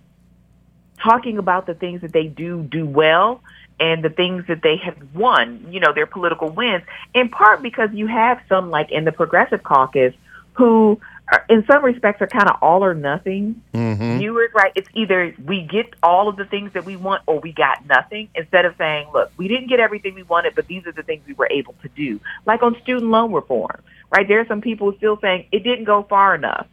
[1.05, 3.41] talking about the things that they do do well
[3.79, 7.89] and the things that they have won, you know, their political wins, in part because
[7.93, 10.13] you have some like in the Progressive Caucus
[10.53, 10.99] who
[11.31, 14.19] are, in some respects are kind of all or nothing mm-hmm.
[14.19, 14.71] viewers, right?
[14.75, 18.29] It's either we get all of the things that we want or we got nothing
[18.35, 21.23] instead of saying, look, we didn't get everything we wanted, but these are the things
[21.27, 22.19] we were able to do.
[22.45, 24.27] Like on student loan reform, right?
[24.27, 26.67] There are some people still saying it didn't go far enough.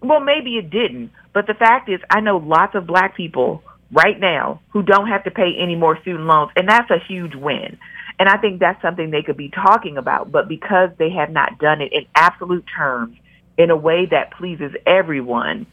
[0.00, 3.62] Well, maybe it didn't, but the fact is I know lots of black people
[3.92, 7.34] right now who don't have to pay any more student loans, and that's a huge
[7.34, 7.78] win.
[8.18, 11.58] And I think that's something they could be talking about, but because they have not
[11.58, 13.16] done it in absolute terms
[13.58, 15.66] in a way that pleases everyone,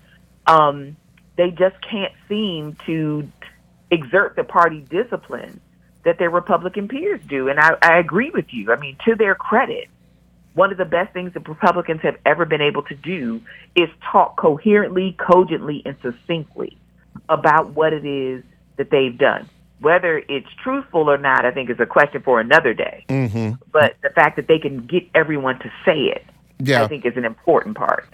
[0.48, 0.98] um,
[1.38, 3.30] they just can't seem to
[3.92, 5.62] exert the party discipline
[6.04, 7.50] that their Republican peers do.
[7.50, 8.72] And I, I agree with you.
[8.72, 9.88] I mean, to their credit,
[10.54, 13.42] one of the best things that Republicans have ever been able to do
[13.76, 16.79] is talk coherently, cogently, and succinctly
[17.30, 18.44] about what it is
[18.78, 19.48] that they've done.
[19.80, 23.06] Whether it's truthful or not, I think is a question for another day.
[23.08, 23.52] Mm-hmm.
[23.72, 26.26] But the fact that they can get everyone to say it,
[26.62, 26.84] yeah.
[26.84, 28.06] I think is an important part.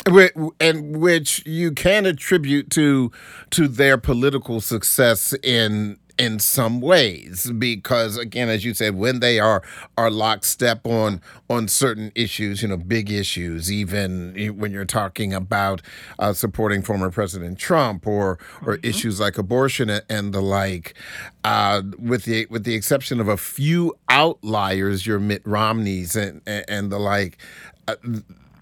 [0.59, 3.11] And which you can attribute to
[3.49, 9.39] to their political success in in some ways because again as you said when they
[9.39, 9.61] are
[9.97, 15.81] are lockstep on on certain issues you know big issues even when you're talking about
[16.19, 18.87] uh, supporting former president trump or or mm-hmm.
[18.87, 20.93] issues like abortion and the like
[21.43, 26.65] uh, with the with the exception of a few outliers your mitt romneys and and,
[26.69, 27.37] and the like
[27.87, 27.95] uh,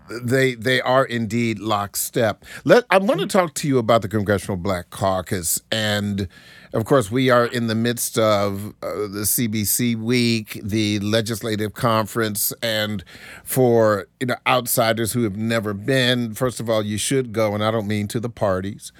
[0.10, 2.44] they they are indeed lockstep.
[2.64, 6.28] Let I want to talk to you about the Congressional Black Caucus, and
[6.74, 12.54] of course we are in the midst of uh, the CBC week, the legislative conference,
[12.62, 13.04] and
[13.44, 17.64] for you know outsiders who have never been, first of all, you should go, and
[17.64, 18.92] I don't mean to the parties.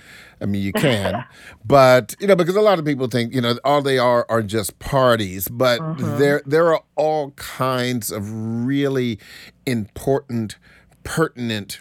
[0.42, 1.24] I mean, you can,
[1.66, 4.42] but you know, because a lot of people think you know all they are are
[4.42, 5.80] just parties, but
[6.18, 8.30] there there are all kinds of
[8.66, 9.20] really
[9.66, 10.58] important,
[11.04, 11.80] pertinent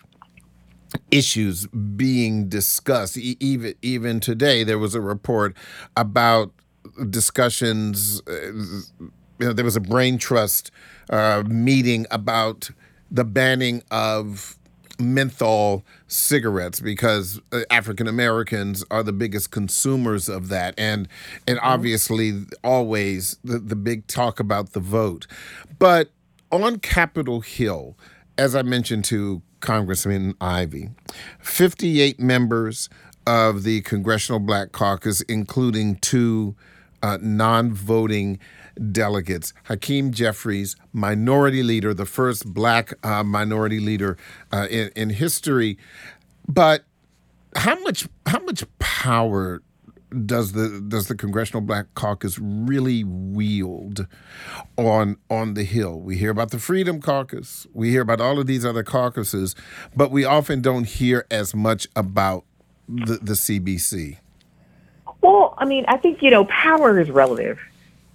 [1.11, 3.17] issues being discussed.
[3.17, 5.57] E- even even today, there was a report
[5.97, 6.53] about
[7.11, 8.23] discussions.
[8.27, 8.53] Uh,
[9.39, 10.71] you know, there was a brain trust
[11.11, 12.71] uh, meeting about
[13.11, 14.57] the banning of
[14.99, 21.09] menthol cigarettes because uh, African Americans are the biggest consumers of that, and
[21.47, 25.27] and obviously always the the big talk about the vote,
[25.79, 26.11] but
[26.51, 27.97] on Capitol Hill,
[28.43, 30.91] as I mentioned to Congressman Ivey,
[31.39, 32.89] 58 members
[33.25, 36.57] of the Congressional Black Caucus, including two
[37.05, 38.41] uh, non voting
[38.91, 39.53] delegates.
[39.67, 44.19] Hakeem Jeffries, minority leader, the first black uh, minority leader
[44.53, 45.79] uh, in, in history.
[46.49, 46.83] But
[47.55, 49.63] how much how much power
[50.27, 54.07] does the does the Congressional Black Caucus really wield
[54.77, 56.01] on on the Hill?
[56.01, 59.55] We hear about the Freedom Caucus, we hear about all of these other caucuses,
[59.97, 62.45] but we often don't hear as much about
[62.89, 64.19] the, the CBC.
[65.21, 67.59] Well, I mean, I think, you know, power is relative.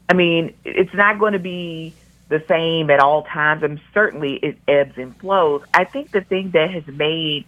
[0.10, 1.94] I mean, it's not going to be
[2.30, 5.64] the same at all times, and certainly it ebbs and flows.
[5.74, 7.46] I think the thing that has made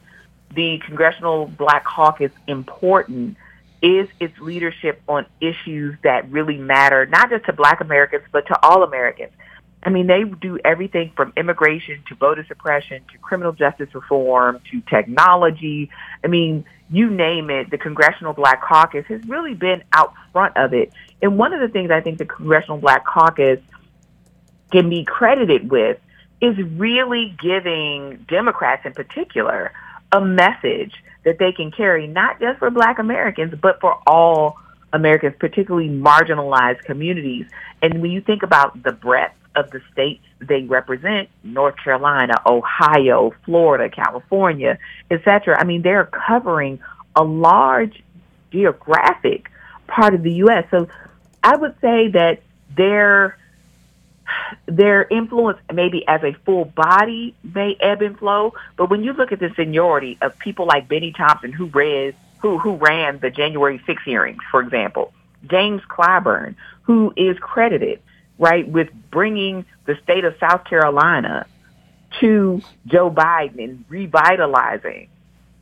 [0.56, 3.38] the Congressional Black Caucus important
[3.82, 8.60] is its leadership on issues that really matter, not just to Black Americans, but to
[8.66, 9.32] all Americans.
[9.82, 14.82] I mean, they do everything from immigration to voter suppression to criminal justice reform to
[14.82, 15.90] technology.
[16.24, 20.74] I mean, you name it, the Congressional Black Caucus has really been out front of
[20.74, 20.92] it.
[21.22, 23.60] And one of the things I think the Congressional Black Caucus
[24.72, 25.98] can be credited with
[26.42, 29.72] is really giving Democrats in particular
[30.12, 30.94] a message
[31.30, 34.58] that they can carry, not just for Black Americans, but for all
[34.92, 37.46] Americans, particularly marginalized communities.
[37.84, 43.32] And when you think about the breadth of the states they represent, North Carolina, Ohio,
[43.46, 44.80] Florida, California,
[45.12, 46.80] et cetera, I mean, they're covering
[47.16, 48.02] a large
[48.52, 49.52] geographic
[49.86, 50.66] part of the U.S.
[50.72, 50.88] So
[51.44, 52.42] I would say that
[52.76, 53.38] their
[54.66, 59.32] their influence maybe as a full body may ebb and flow, but when you look
[59.32, 63.82] at the seniority of people like Bennie Thompson who read who who ran the January
[63.86, 65.14] 6 hearings, for example,
[65.50, 68.02] James Clyburn, who is credited
[68.38, 71.46] right with bringing the state of South Carolina
[72.20, 75.10] to Joe Biden and revitalizing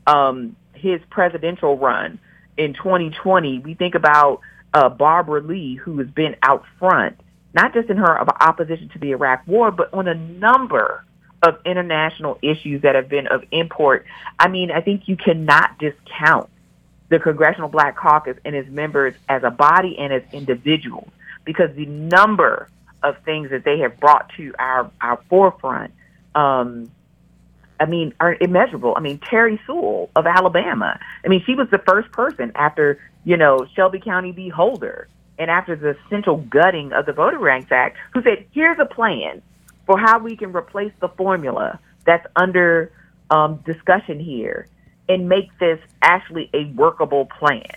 [0.06, 2.18] um, his presidential run
[2.56, 3.58] in 2020.
[3.60, 4.40] We think about
[4.72, 7.20] uh, Barbara Lee, who has been out front,
[7.58, 11.04] not just in her opposition to the Iraq War, but on a number
[11.42, 14.06] of international issues that have been of import.
[14.38, 16.48] I mean, I think you cannot discount
[17.08, 21.08] the Congressional Black Caucus and its members as a body and as individuals
[21.44, 22.68] because the number
[23.02, 25.92] of things that they have brought to our, our forefront,
[26.36, 26.88] um,
[27.80, 28.94] I mean, are immeasurable.
[28.96, 31.00] I mean, Terri Sewell of Alabama.
[31.24, 34.48] I mean, she was the first person after, you know, Shelby County v.
[34.48, 35.08] Holder
[35.38, 39.42] and after the central gutting of the Voter Rights Act who said, here's a plan
[39.86, 42.92] for how we can replace the formula that's under
[43.30, 44.66] um, discussion here
[45.08, 47.70] and make this actually a workable plan.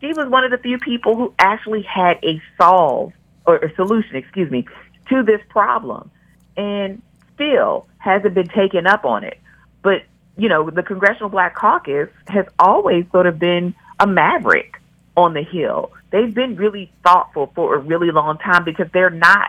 [0.00, 3.12] She was one of the few people who actually had a solve
[3.46, 4.66] or a solution, excuse me,
[5.08, 6.10] to this problem,
[6.56, 7.02] and
[7.34, 9.38] still hasn't been taken up on it.
[9.82, 10.02] But
[10.36, 14.80] you know, the Congressional Black Caucus has always sort of been a maverick
[15.16, 15.92] on the Hill.
[16.10, 19.48] They've been really thoughtful for a really long time because they're not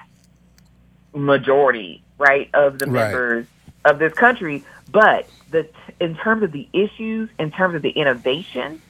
[1.14, 3.12] majority, right, of the Right.
[3.12, 3.48] members
[3.86, 4.64] of this country.
[4.92, 5.68] But the
[6.00, 8.82] in terms of the issues, in terms of the innovation,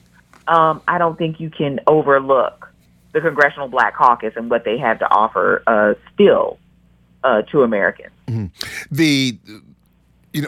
[0.48, 2.72] um, I don't think you can overlook
[3.14, 6.58] the Congressional Black Caucus and what they have to offer uh, still
[7.24, 8.12] uh, to Americans.
[8.90, 9.38] the
[10.34, 10.48] you know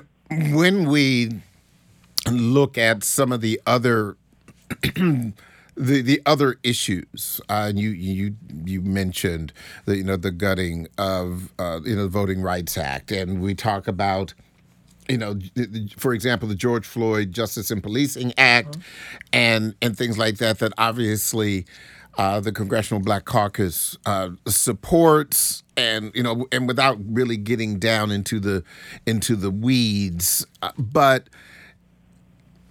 [0.56, 1.30] when we
[2.32, 4.16] look at some of the other
[5.76, 9.54] the the other issues uh, you you you mentioned
[9.86, 13.56] the you know the gutting of uh, you know the Voting Rights Act and we
[13.56, 14.34] talk about
[15.10, 15.38] you know,
[15.98, 18.78] for example, the George Floyd Justice and Policing Act,
[19.32, 20.60] and and things like that.
[20.60, 21.66] That obviously
[22.18, 28.12] uh, the Congressional Black Caucus uh, supports, and you know, and without really getting down
[28.12, 28.64] into the
[29.06, 31.28] into the weeds, uh, but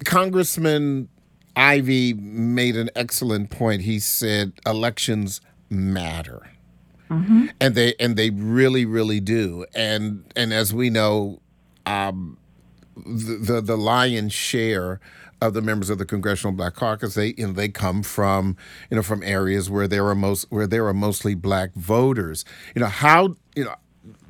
[0.04, 1.08] Congressman
[1.56, 3.82] Ivey made an excellent point.
[3.82, 5.40] He said elections
[5.70, 6.48] matter.
[7.10, 7.46] Mm-hmm.
[7.60, 9.66] And they and they really really do.
[9.74, 11.40] And and as we know,
[11.84, 12.38] um,
[12.96, 14.98] the, the the lion's share
[15.42, 18.56] of the members of the Congressional Black Caucus, they you know they come from
[18.90, 22.44] you know from areas where there are most where there are mostly black voters.
[22.74, 23.74] You know how you know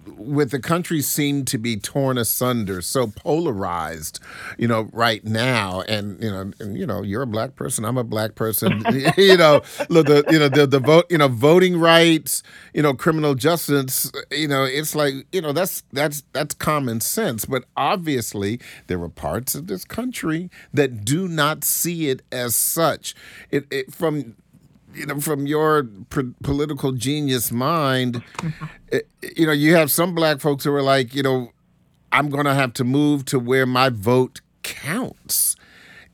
[0.07, 4.21] with the country seem to be torn asunder, so polarized,
[4.59, 7.99] you know, right now, and you know, and you know, you're a black person, I'm
[7.99, 8.83] a black person,
[9.17, 12.43] you know, look, the you know the the vote, you know, voting rights,
[12.75, 17.45] you know, criminal justice, you know, it's like you know that's that's that's common sense,
[17.45, 23.15] but obviously there are parts of this country that do not see it as such.
[23.51, 24.37] It, it from
[24.95, 25.84] you know, from your
[26.43, 28.22] political genius mind,
[29.36, 31.53] you know, you have some black folks who are like, you know,
[32.11, 35.57] I'm going to have to move to where my vote counts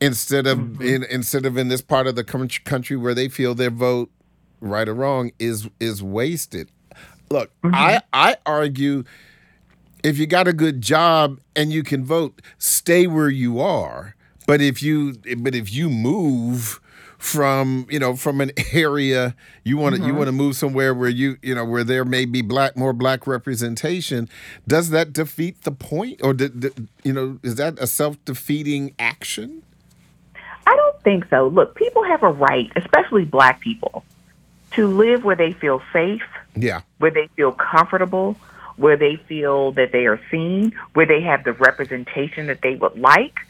[0.01, 0.81] instead of mm-hmm.
[0.81, 4.09] in, instead of in this part of the country where they feel their vote,
[4.61, 6.69] right or wrong, is is wasted.
[7.29, 7.75] Look, mm-hmm.
[7.75, 9.03] I I argue
[10.03, 14.15] if you got a good job and you can vote, stay where you are.
[14.47, 16.79] But if you but if you move
[17.19, 20.09] from you know from an area you want to mm-hmm.
[20.09, 22.93] you want to move somewhere where you you know where there may be black more
[22.93, 24.27] black representation.
[24.67, 29.61] Does that defeat the point or did, did, you know is that a self-defeating action?
[30.65, 31.47] I don't think so.
[31.49, 34.03] Look people have a right especially black people
[34.71, 36.23] to live where they feel safe
[36.55, 36.81] yeah.
[36.99, 38.37] where they feel comfortable
[38.77, 42.97] where they feel that they are seen where they have the representation that they would
[42.97, 43.41] like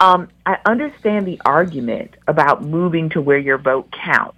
[0.00, 4.36] um, I understand the argument about moving to where your vote counts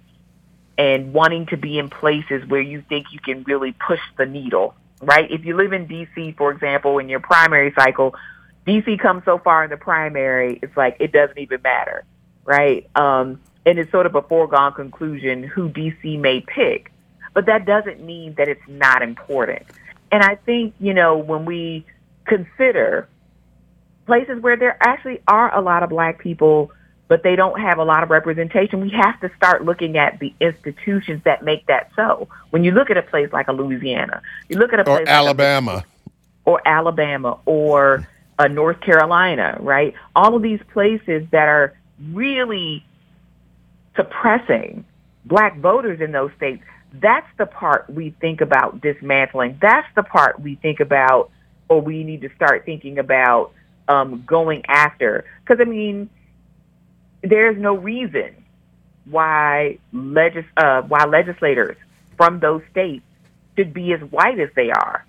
[0.77, 4.73] and wanting to be in places where you think you can really push the needle,
[5.01, 5.29] right?
[5.29, 8.15] If you live in D.C., for example, in your primary cycle,
[8.65, 8.97] D.C.
[8.97, 12.05] comes so far in the primary, it's like it doesn't even matter,
[12.45, 12.89] right?
[12.95, 16.15] Um, and it's sort of a foregone conclusion who D.C.
[16.15, 16.91] may pick.
[17.33, 19.63] But that doesn't mean that it's not important.
[20.11, 21.85] And I think, you know, when we
[22.25, 23.07] consider
[24.09, 26.71] places where there actually are a lot of black people,
[27.07, 30.33] but they don't have a lot of representation, we have to start looking at the
[30.39, 32.27] institutions that make that so.
[32.49, 34.99] When you look at a place like a Louisiana, you look at a place or
[35.01, 36.09] like Alabama, a,
[36.49, 38.07] or Alabama, or
[38.39, 39.93] a North Carolina, right?
[40.15, 41.77] All of these places that are
[42.11, 42.83] really
[43.95, 44.85] suppressing
[45.25, 46.63] black voters in those states.
[46.93, 49.59] That's the part we think about dismantling.
[49.61, 51.29] That's the part we think about,
[51.67, 53.51] or we need to start thinking about
[53.89, 55.25] um, going after.
[55.43, 56.09] Because, I mean,
[57.21, 58.45] there's no reason
[59.05, 61.75] why, legis- uh, why legislators
[62.15, 63.03] from those states
[63.57, 65.05] should be as white as they are.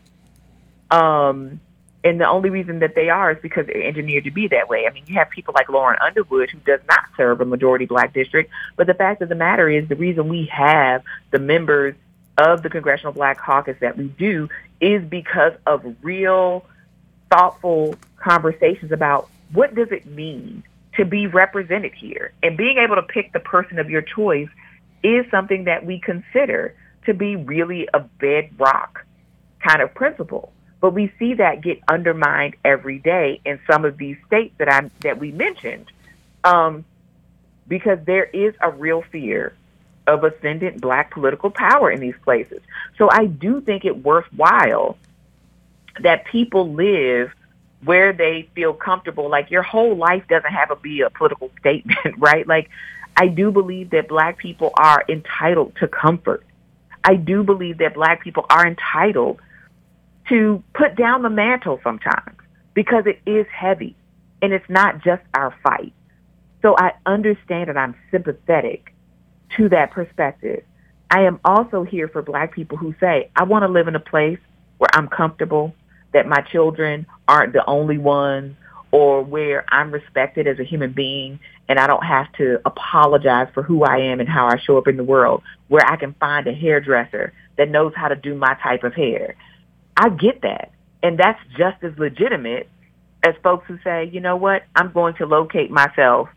[0.90, 1.60] Um,
[2.02, 4.86] and the only reason that they are is because they're engineered to be that way.
[4.88, 8.14] I mean, you have people like Lauren Underwood who does not serve a majority black
[8.14, 11.94] district, but the fact of the matter is the reason we have the members
[12.38, 14.48] of the Congressional Black Caucus that we do
[14.80, 16.64] is because of real
[17.30, 20.62] thoughtful conversations about what does it mean
[20.96, 24.48] to be represented here and being able to pick the person of your choice
[25.02, 26.74] is something that we consider
[27.06, 29.04] to be really a bedrock
[29.66, 30.52] kind of principle.
[30.80, 34.90] But we see that get undermined every day in some of these states that I
[35.00, 35.86] that we mentioned,
[36.42, 36.84] um,
[37.68, 39.54] because there is a real fear
[40.06, 42.60] of ascendant black political power in these places.
[42.96, 44.96] So I do think it worthwhile
[46.00, 47.30] that people live
[47.84, 49.28] where they feel comfortable.
[49.28, 52.46] Like your whole life doesn't have to be a political statement, right?
[52.46, 52.70] Like
[53.16, 56.44] I do believe that black people are entitled to comfort.
[57.04, 59.40] I do believe that black people are entitled
[60.28, 62.38] to put down the mantle sometimes
[62.74, 63.96] because it is heavy
[64.42, 65.92] and it's not just our fight.
[66.62, 68.94] So I understand and I'm sympathetic
[69.56, 70.62] to that perspective.
[71.10, 74.00] I am also here for black people who say, I want to live in a
[74.00, 74.38] place
[74.78, 75.74] where I'm comfortable,
[76.12, 78.56] that my children aren't the only ones
[78.90, 81.38] or where I'm respected as a human being
[81.68, 84.88] and I don't have to apologize for who I am and how I show up
[84.88, 88.56] in the world, where I can find a hairdresser that knows how to do my
[88.60, 89.36] type of hair.
[89.96, 90.72] I get that.
[91.02, 92.68] And that's just as legitimate
[93.22, 96.28] as folks who say, you know what, I'm going to locate myself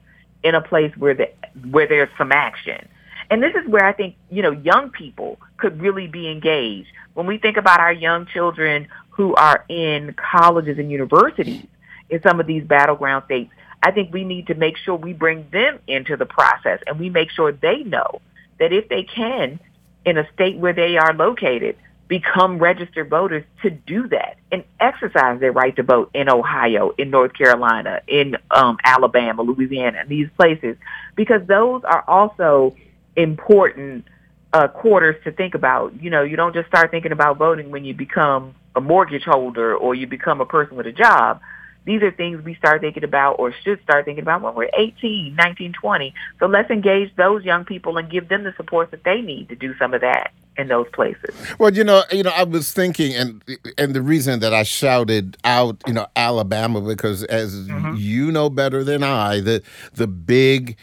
[0.44, 1.32] in a place where the,
[1.72, 2.88] where there's some action.
[3.32, 6.90] And this is where I think, you know, young people could really be engaged.
[7.14, 11.66] When we think about our young children who are in colleges and universities
[12.10, 13.52] in some of these battleground states,
[13.82, 17.10] I think we need to make sure we bring them into the process and we
[17.10, 18.22] make sure they know
[18.60, 19.60] that if they can,
[20.06, 21.76] in a state where they are located,
[22.08, 27.10] become registered voters to do that and exercise their right to vote in Ohio, in
[27.10, 30.76] North Carolina, in um, Alabama, Louisiana, these places,
[31.16, 32.76] because those are also
[33.16, 34.06] important
[34.54, 36.02] uh, quarters to think about.
[36.02, 39.76] You know, you don't just start thinking about voting when you become a mortgage holder
[39.76, 41.42] or you become a person with a job.
[41.86, 45.36] These are things we start thinking about or should start thinking about when we're 18,
[45.36, 46.14] 19, 20.
[46.40, 49.56] So let's engage those young people and give them the support that they need to
[49.56, 51.36] do some of that in those places.
[51.60, 53.44] Well, you know, you know, I was thinking, and
[53.78, 57.96] and the reason that I shouted out, you know, Alabama, because as mm-hmm.
[57.98, 59.62] you know better than I, the
[59.94, 60.78] the big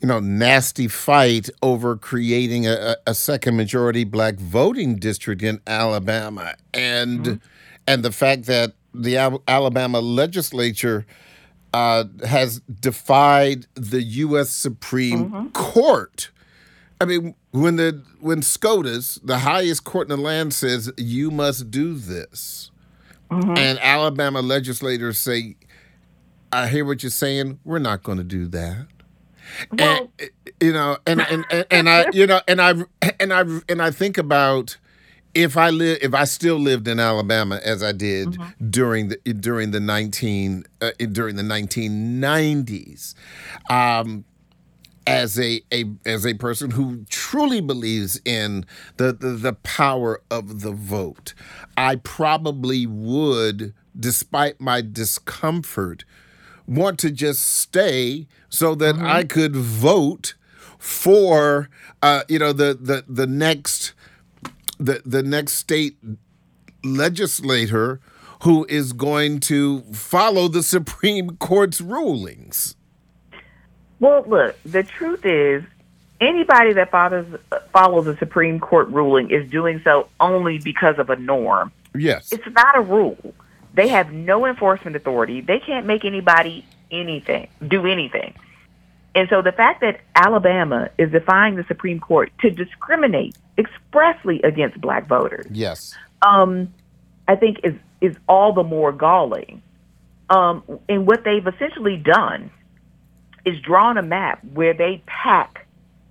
[0.00, 6.54] you know, nasty fight over creating a, a second majority black voting district in Alabama,
[6.74, 7.46] and mm-hmm.
[7.86, 11.06] and the fact that the Al- Alabama legislature
[11.72, 14.50] uh, has defied the U.S.
[14.50, 15.48] Supreme mm-hmm.
[15.48, 16.30] Court.
[17.00, 21.70] I mean, when the when SCOTUS, the highest court in the land, says you must
[21.70, 22.70] do this,
[23.30, 23.56] mm-hmm.
[23.56, 25.56] and Alabama legislators say,
[26.52, 27.60] "I hear what you're saying.
[27.64, 28.86] We're not going to do that."
[29.72, 30.30] Well, and,
[30.60, 32.74] you know, and, and and and I, you know, and I
[33.20, 34.76] and I and I think about
[35.36, 38.70] if I live, if I still lived in Alabama as I did mm-hmm.
[38.70, 43.14] during the during the nineteen uh, during the nineteen nineties,
[43.68, 44.24] um,
[45.06, 48.64] as a, a as a person who truly believes in
[48.96, 51.34] the, the the power of the vote,
[51.76, 56.06] I probably would, despite my discomfort,
[56.66, 59.06] want to just stay so that mm-hmm.
[59.06, 60.34] I could vote
[60.78, 61.68] for
[62.02, 63.92] uh, you know the the the next
[64.78, 65.96] the the next state
[66.84, 68.00] legislator
[68.42, 72.76] who is going to follow the Supreme Court's rulings.
[73.98, 75.64] Well, look, the truth is
[76.20, 77.26] anybody that follows
[77.72, 81.72] follows a Supreme Court ruling is doing so only because of a norm.
[81.94, 82.32] Yes.
[82.32, 83.34] It's not a rule.
[83.76, 85.42] They have no enforcement authority.
[85.42, 88.34] They can't make anybody anything, do anything.
[89.14, 94.80] And so the fact that Alabama is defying the Supreme Court to discriminate expressly against
[94.80, 96.72] black voters, yes, um,
[97.28, 99.62] I think is is all the more galling.
[100.30, 102.50] Um, and what they've essentially done
[103.44, 105.66] is drawn a map where they pack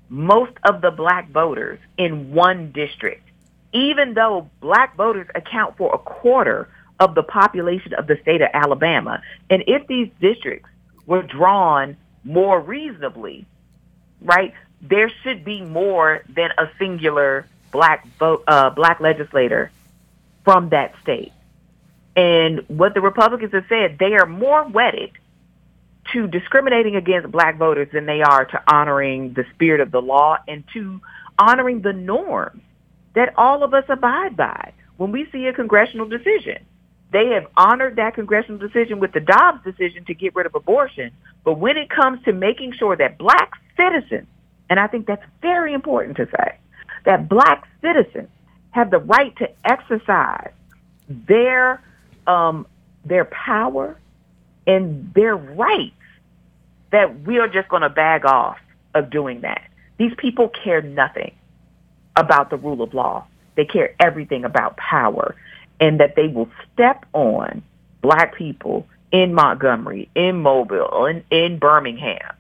[0.10, 3.28] most of the black voters in one district,
[3.74, 6.70] even though black voters account for a quarter
[7.00, 9.22] of the population of the state of Alabama.
[9.50, 10.70] And if these districts
[11.06, 13.46] were drawn more reasonably,
[14.22, 19.72] right, there should be more than a singular black vote, uh, black legislator
[20.44, 21.34] from that state.
[22.16, 25.12] And what the Republicans have said, they are more wedded
[26.14, 30.38] to discriminating against black voters than they are to honoring the spirit of the law
[30.48, 31.02] and to
[31.38, 32.62] honoring the norms
[33.16, 36.64] that all of us abide by when we see a congressional decision.
[37.16, 41.12] They have honored that congressional decision with the Dobbs decision to get rid of abortion.
[41.46, 44.28] But when it comes to making sure that black citizens,
[44.70, 46.58] and I think that's very important to say,
[47.06, 48.28] that black citizens
[48.72, 50.52] have the right to exercise
[51.08, 51.82] their
[52.28, 52.68] um,
[53.06, 53.98] their power
[54.68, 55.96] and their rights,
[56.92, 58.58] that we are just going to bag off
[58.94, 59.62] of doing that.
[59.98, 61.34] These people care nothing
[62.18, 63.26] about the rule of law.
[63.56, 65.34] They care everything about power
[65.80, 67.64] and that they will step on
[68.02, 72.36] black people in Montgomery, in Mobile, in, in Birmingham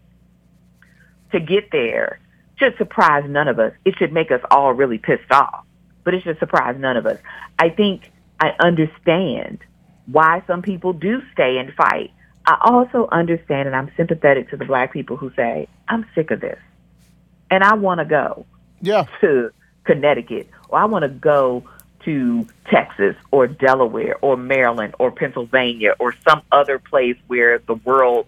[1.31, 2.19] to get there
[2.57, 3.73] should surprise none of us.
[3.83, 5.65] It should make us all really pissed off,
[6.03, 7.19] but it should surprise none of us.
[7.59, 9.59] I think I understand
[10.05, 12.11] why some people do stay and fight.
[12.45, 16.41] I also understand and I'm sympathetic to the black people who say, I'm sick of
[16.41, 16.59] this
[17.49, 18.45] and I want to go
[18.81, 19.05] yeah.
[19.21, 19.51] to
[19.83, 21.63] Connecticut or I want to go
[22.05, 28.27] to Texas or Delaware or Maryland or Pennsylvania or some other place where the world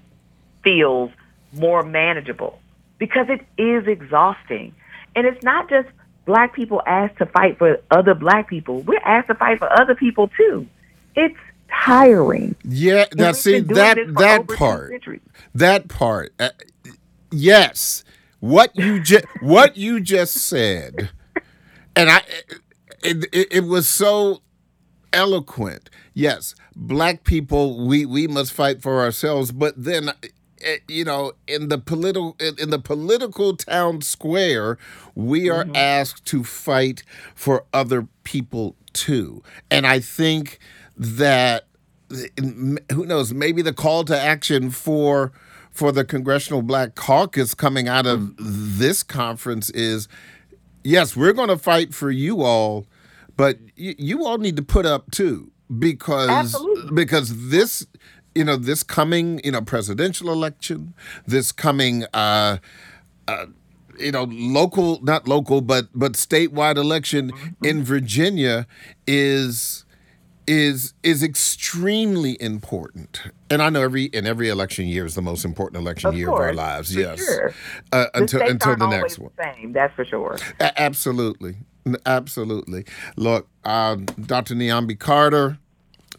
[0.63, 1.11] feels
[1.53, 2.59] more manageable
[2.97, 4.75] because it is exhausting.
[5.15, 5.88] And it's not just
[6.25, 8.82] black people asked to fight for other black people.
[8.82, 10.67] We're asked to fight for other people too.
[11.15, 11.38] It's
[11.69, 12.55] tiring.
[12.63, 14.93] Yeah, now see that that part.
[15.55, 16.34] That part.
[16.39, 16.49] Uh,
[17.32, 18.03] yes.
[18.39, 21.09] What you just what you just said.
[21.95, 22.21] And I
[23.03, 24.41] it, it, it was so
[25.13, 25.89] eloquent.
[26.13, 30.11] Yes, black people, we, we must fight for ourselves, but then
[30.61, 34.77] eh, you know in the political in the political town square
[35.13, 35.75] we are mm-hmm.
[35.75, 37.03] asked to fight
[37.35, 40.57] for other people too and i think
[40.97, 41.67] that
[42.91, 45.31] who knows maybe the call to action for
[45.77, 50.07] for the Congressional Black Caucus coming out of this conference is
[50.88, 52.88] yes, we're going to fight for you all,
[53.35, 56.91] but y- you all need to put up too because Absolutely.
[56.93, 57.85] because this
[58.33, 60.93] you know this coming you know presidential election,
[61.25, 62.57] this coming uh,
[63.27, 63.45] uh,
[63.99, 67.31] you know local not local but but statewide election
[67.63, 68.65] in Virginia
[69.05, 69.83] is
[70.47, 73.21] is is extremely important.
[73.49, 76.29] And I know every and every election year is the most important election Of year
[76.29, 76.95] of our lives.
[76.95, 77.53] yes, sure.
[77.91, 79.31] uh, until stakes until the next one.
[79.37, 80.37] the same, that's for sure.
[80.59, 81.57] A- absolutely,
[82.05, 82.85] absolutely.
[83.15, 84.55] Look, um, Dr.
[84.55, 85.57] Niambi Carter,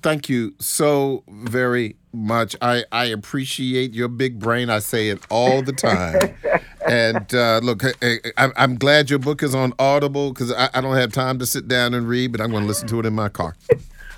[0.02, 2.54] thank you so very much.
[2.60, 4.68] I I appreciate your big brain.
[4.70, 6.34] I say it all the time.
[6.88, 10.80] And uh, look, I, I, I'm glad your book is on Audible because I, I
[10.80, 13.04] don't have time to sit down and read, but I'm going to listen to it
[13.04, 13.56] in my car.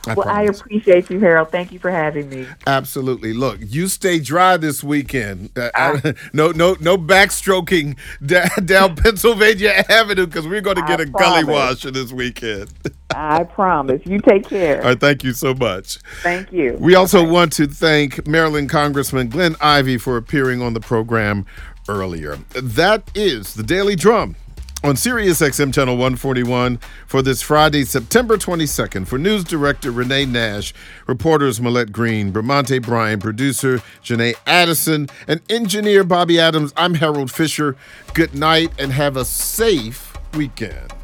[0.07, 1.51] I Well, I appreciate you, Harold.
[1.51, 2.47] Thank you for having me.
[2.67, 3.33] Absolutely.
[3.33, 5.51] Look, you stay dry this weekend.
[5.57, 11.01] Uh, I- no, no, no backstroking da- down Pennsylvania Avenue because we're going to get
[11.01, 11.47] a gully promise.
[11.47, 12.71] washer this weekend.
[13.15, 14.01] I promise.
[14.07, 14.79] You take care.
[14.83, 15.99] All right, thank you so much.
[16.23, 16.77] Thank you.
[16.81, 21.45] We also want to thank Maryland Congressman Glenn Ivey for appearing on the program
[21.89, 22.37] earlier.
[22.55, 24.37] That is the Daily Drum
[24.83, 29.07] on Sirius XM Channel 141 for this Friday, September 22nd.
[29.07, 30.73] For News Director Renee Nash,
[31.07, 37.77] reporters Millette Green, Bramante Bryan, producer Janae Addison, and engineer Bobby Adams, I'm Harold Fisher.
[38.15, 41.00] Good night and have a safe weekend.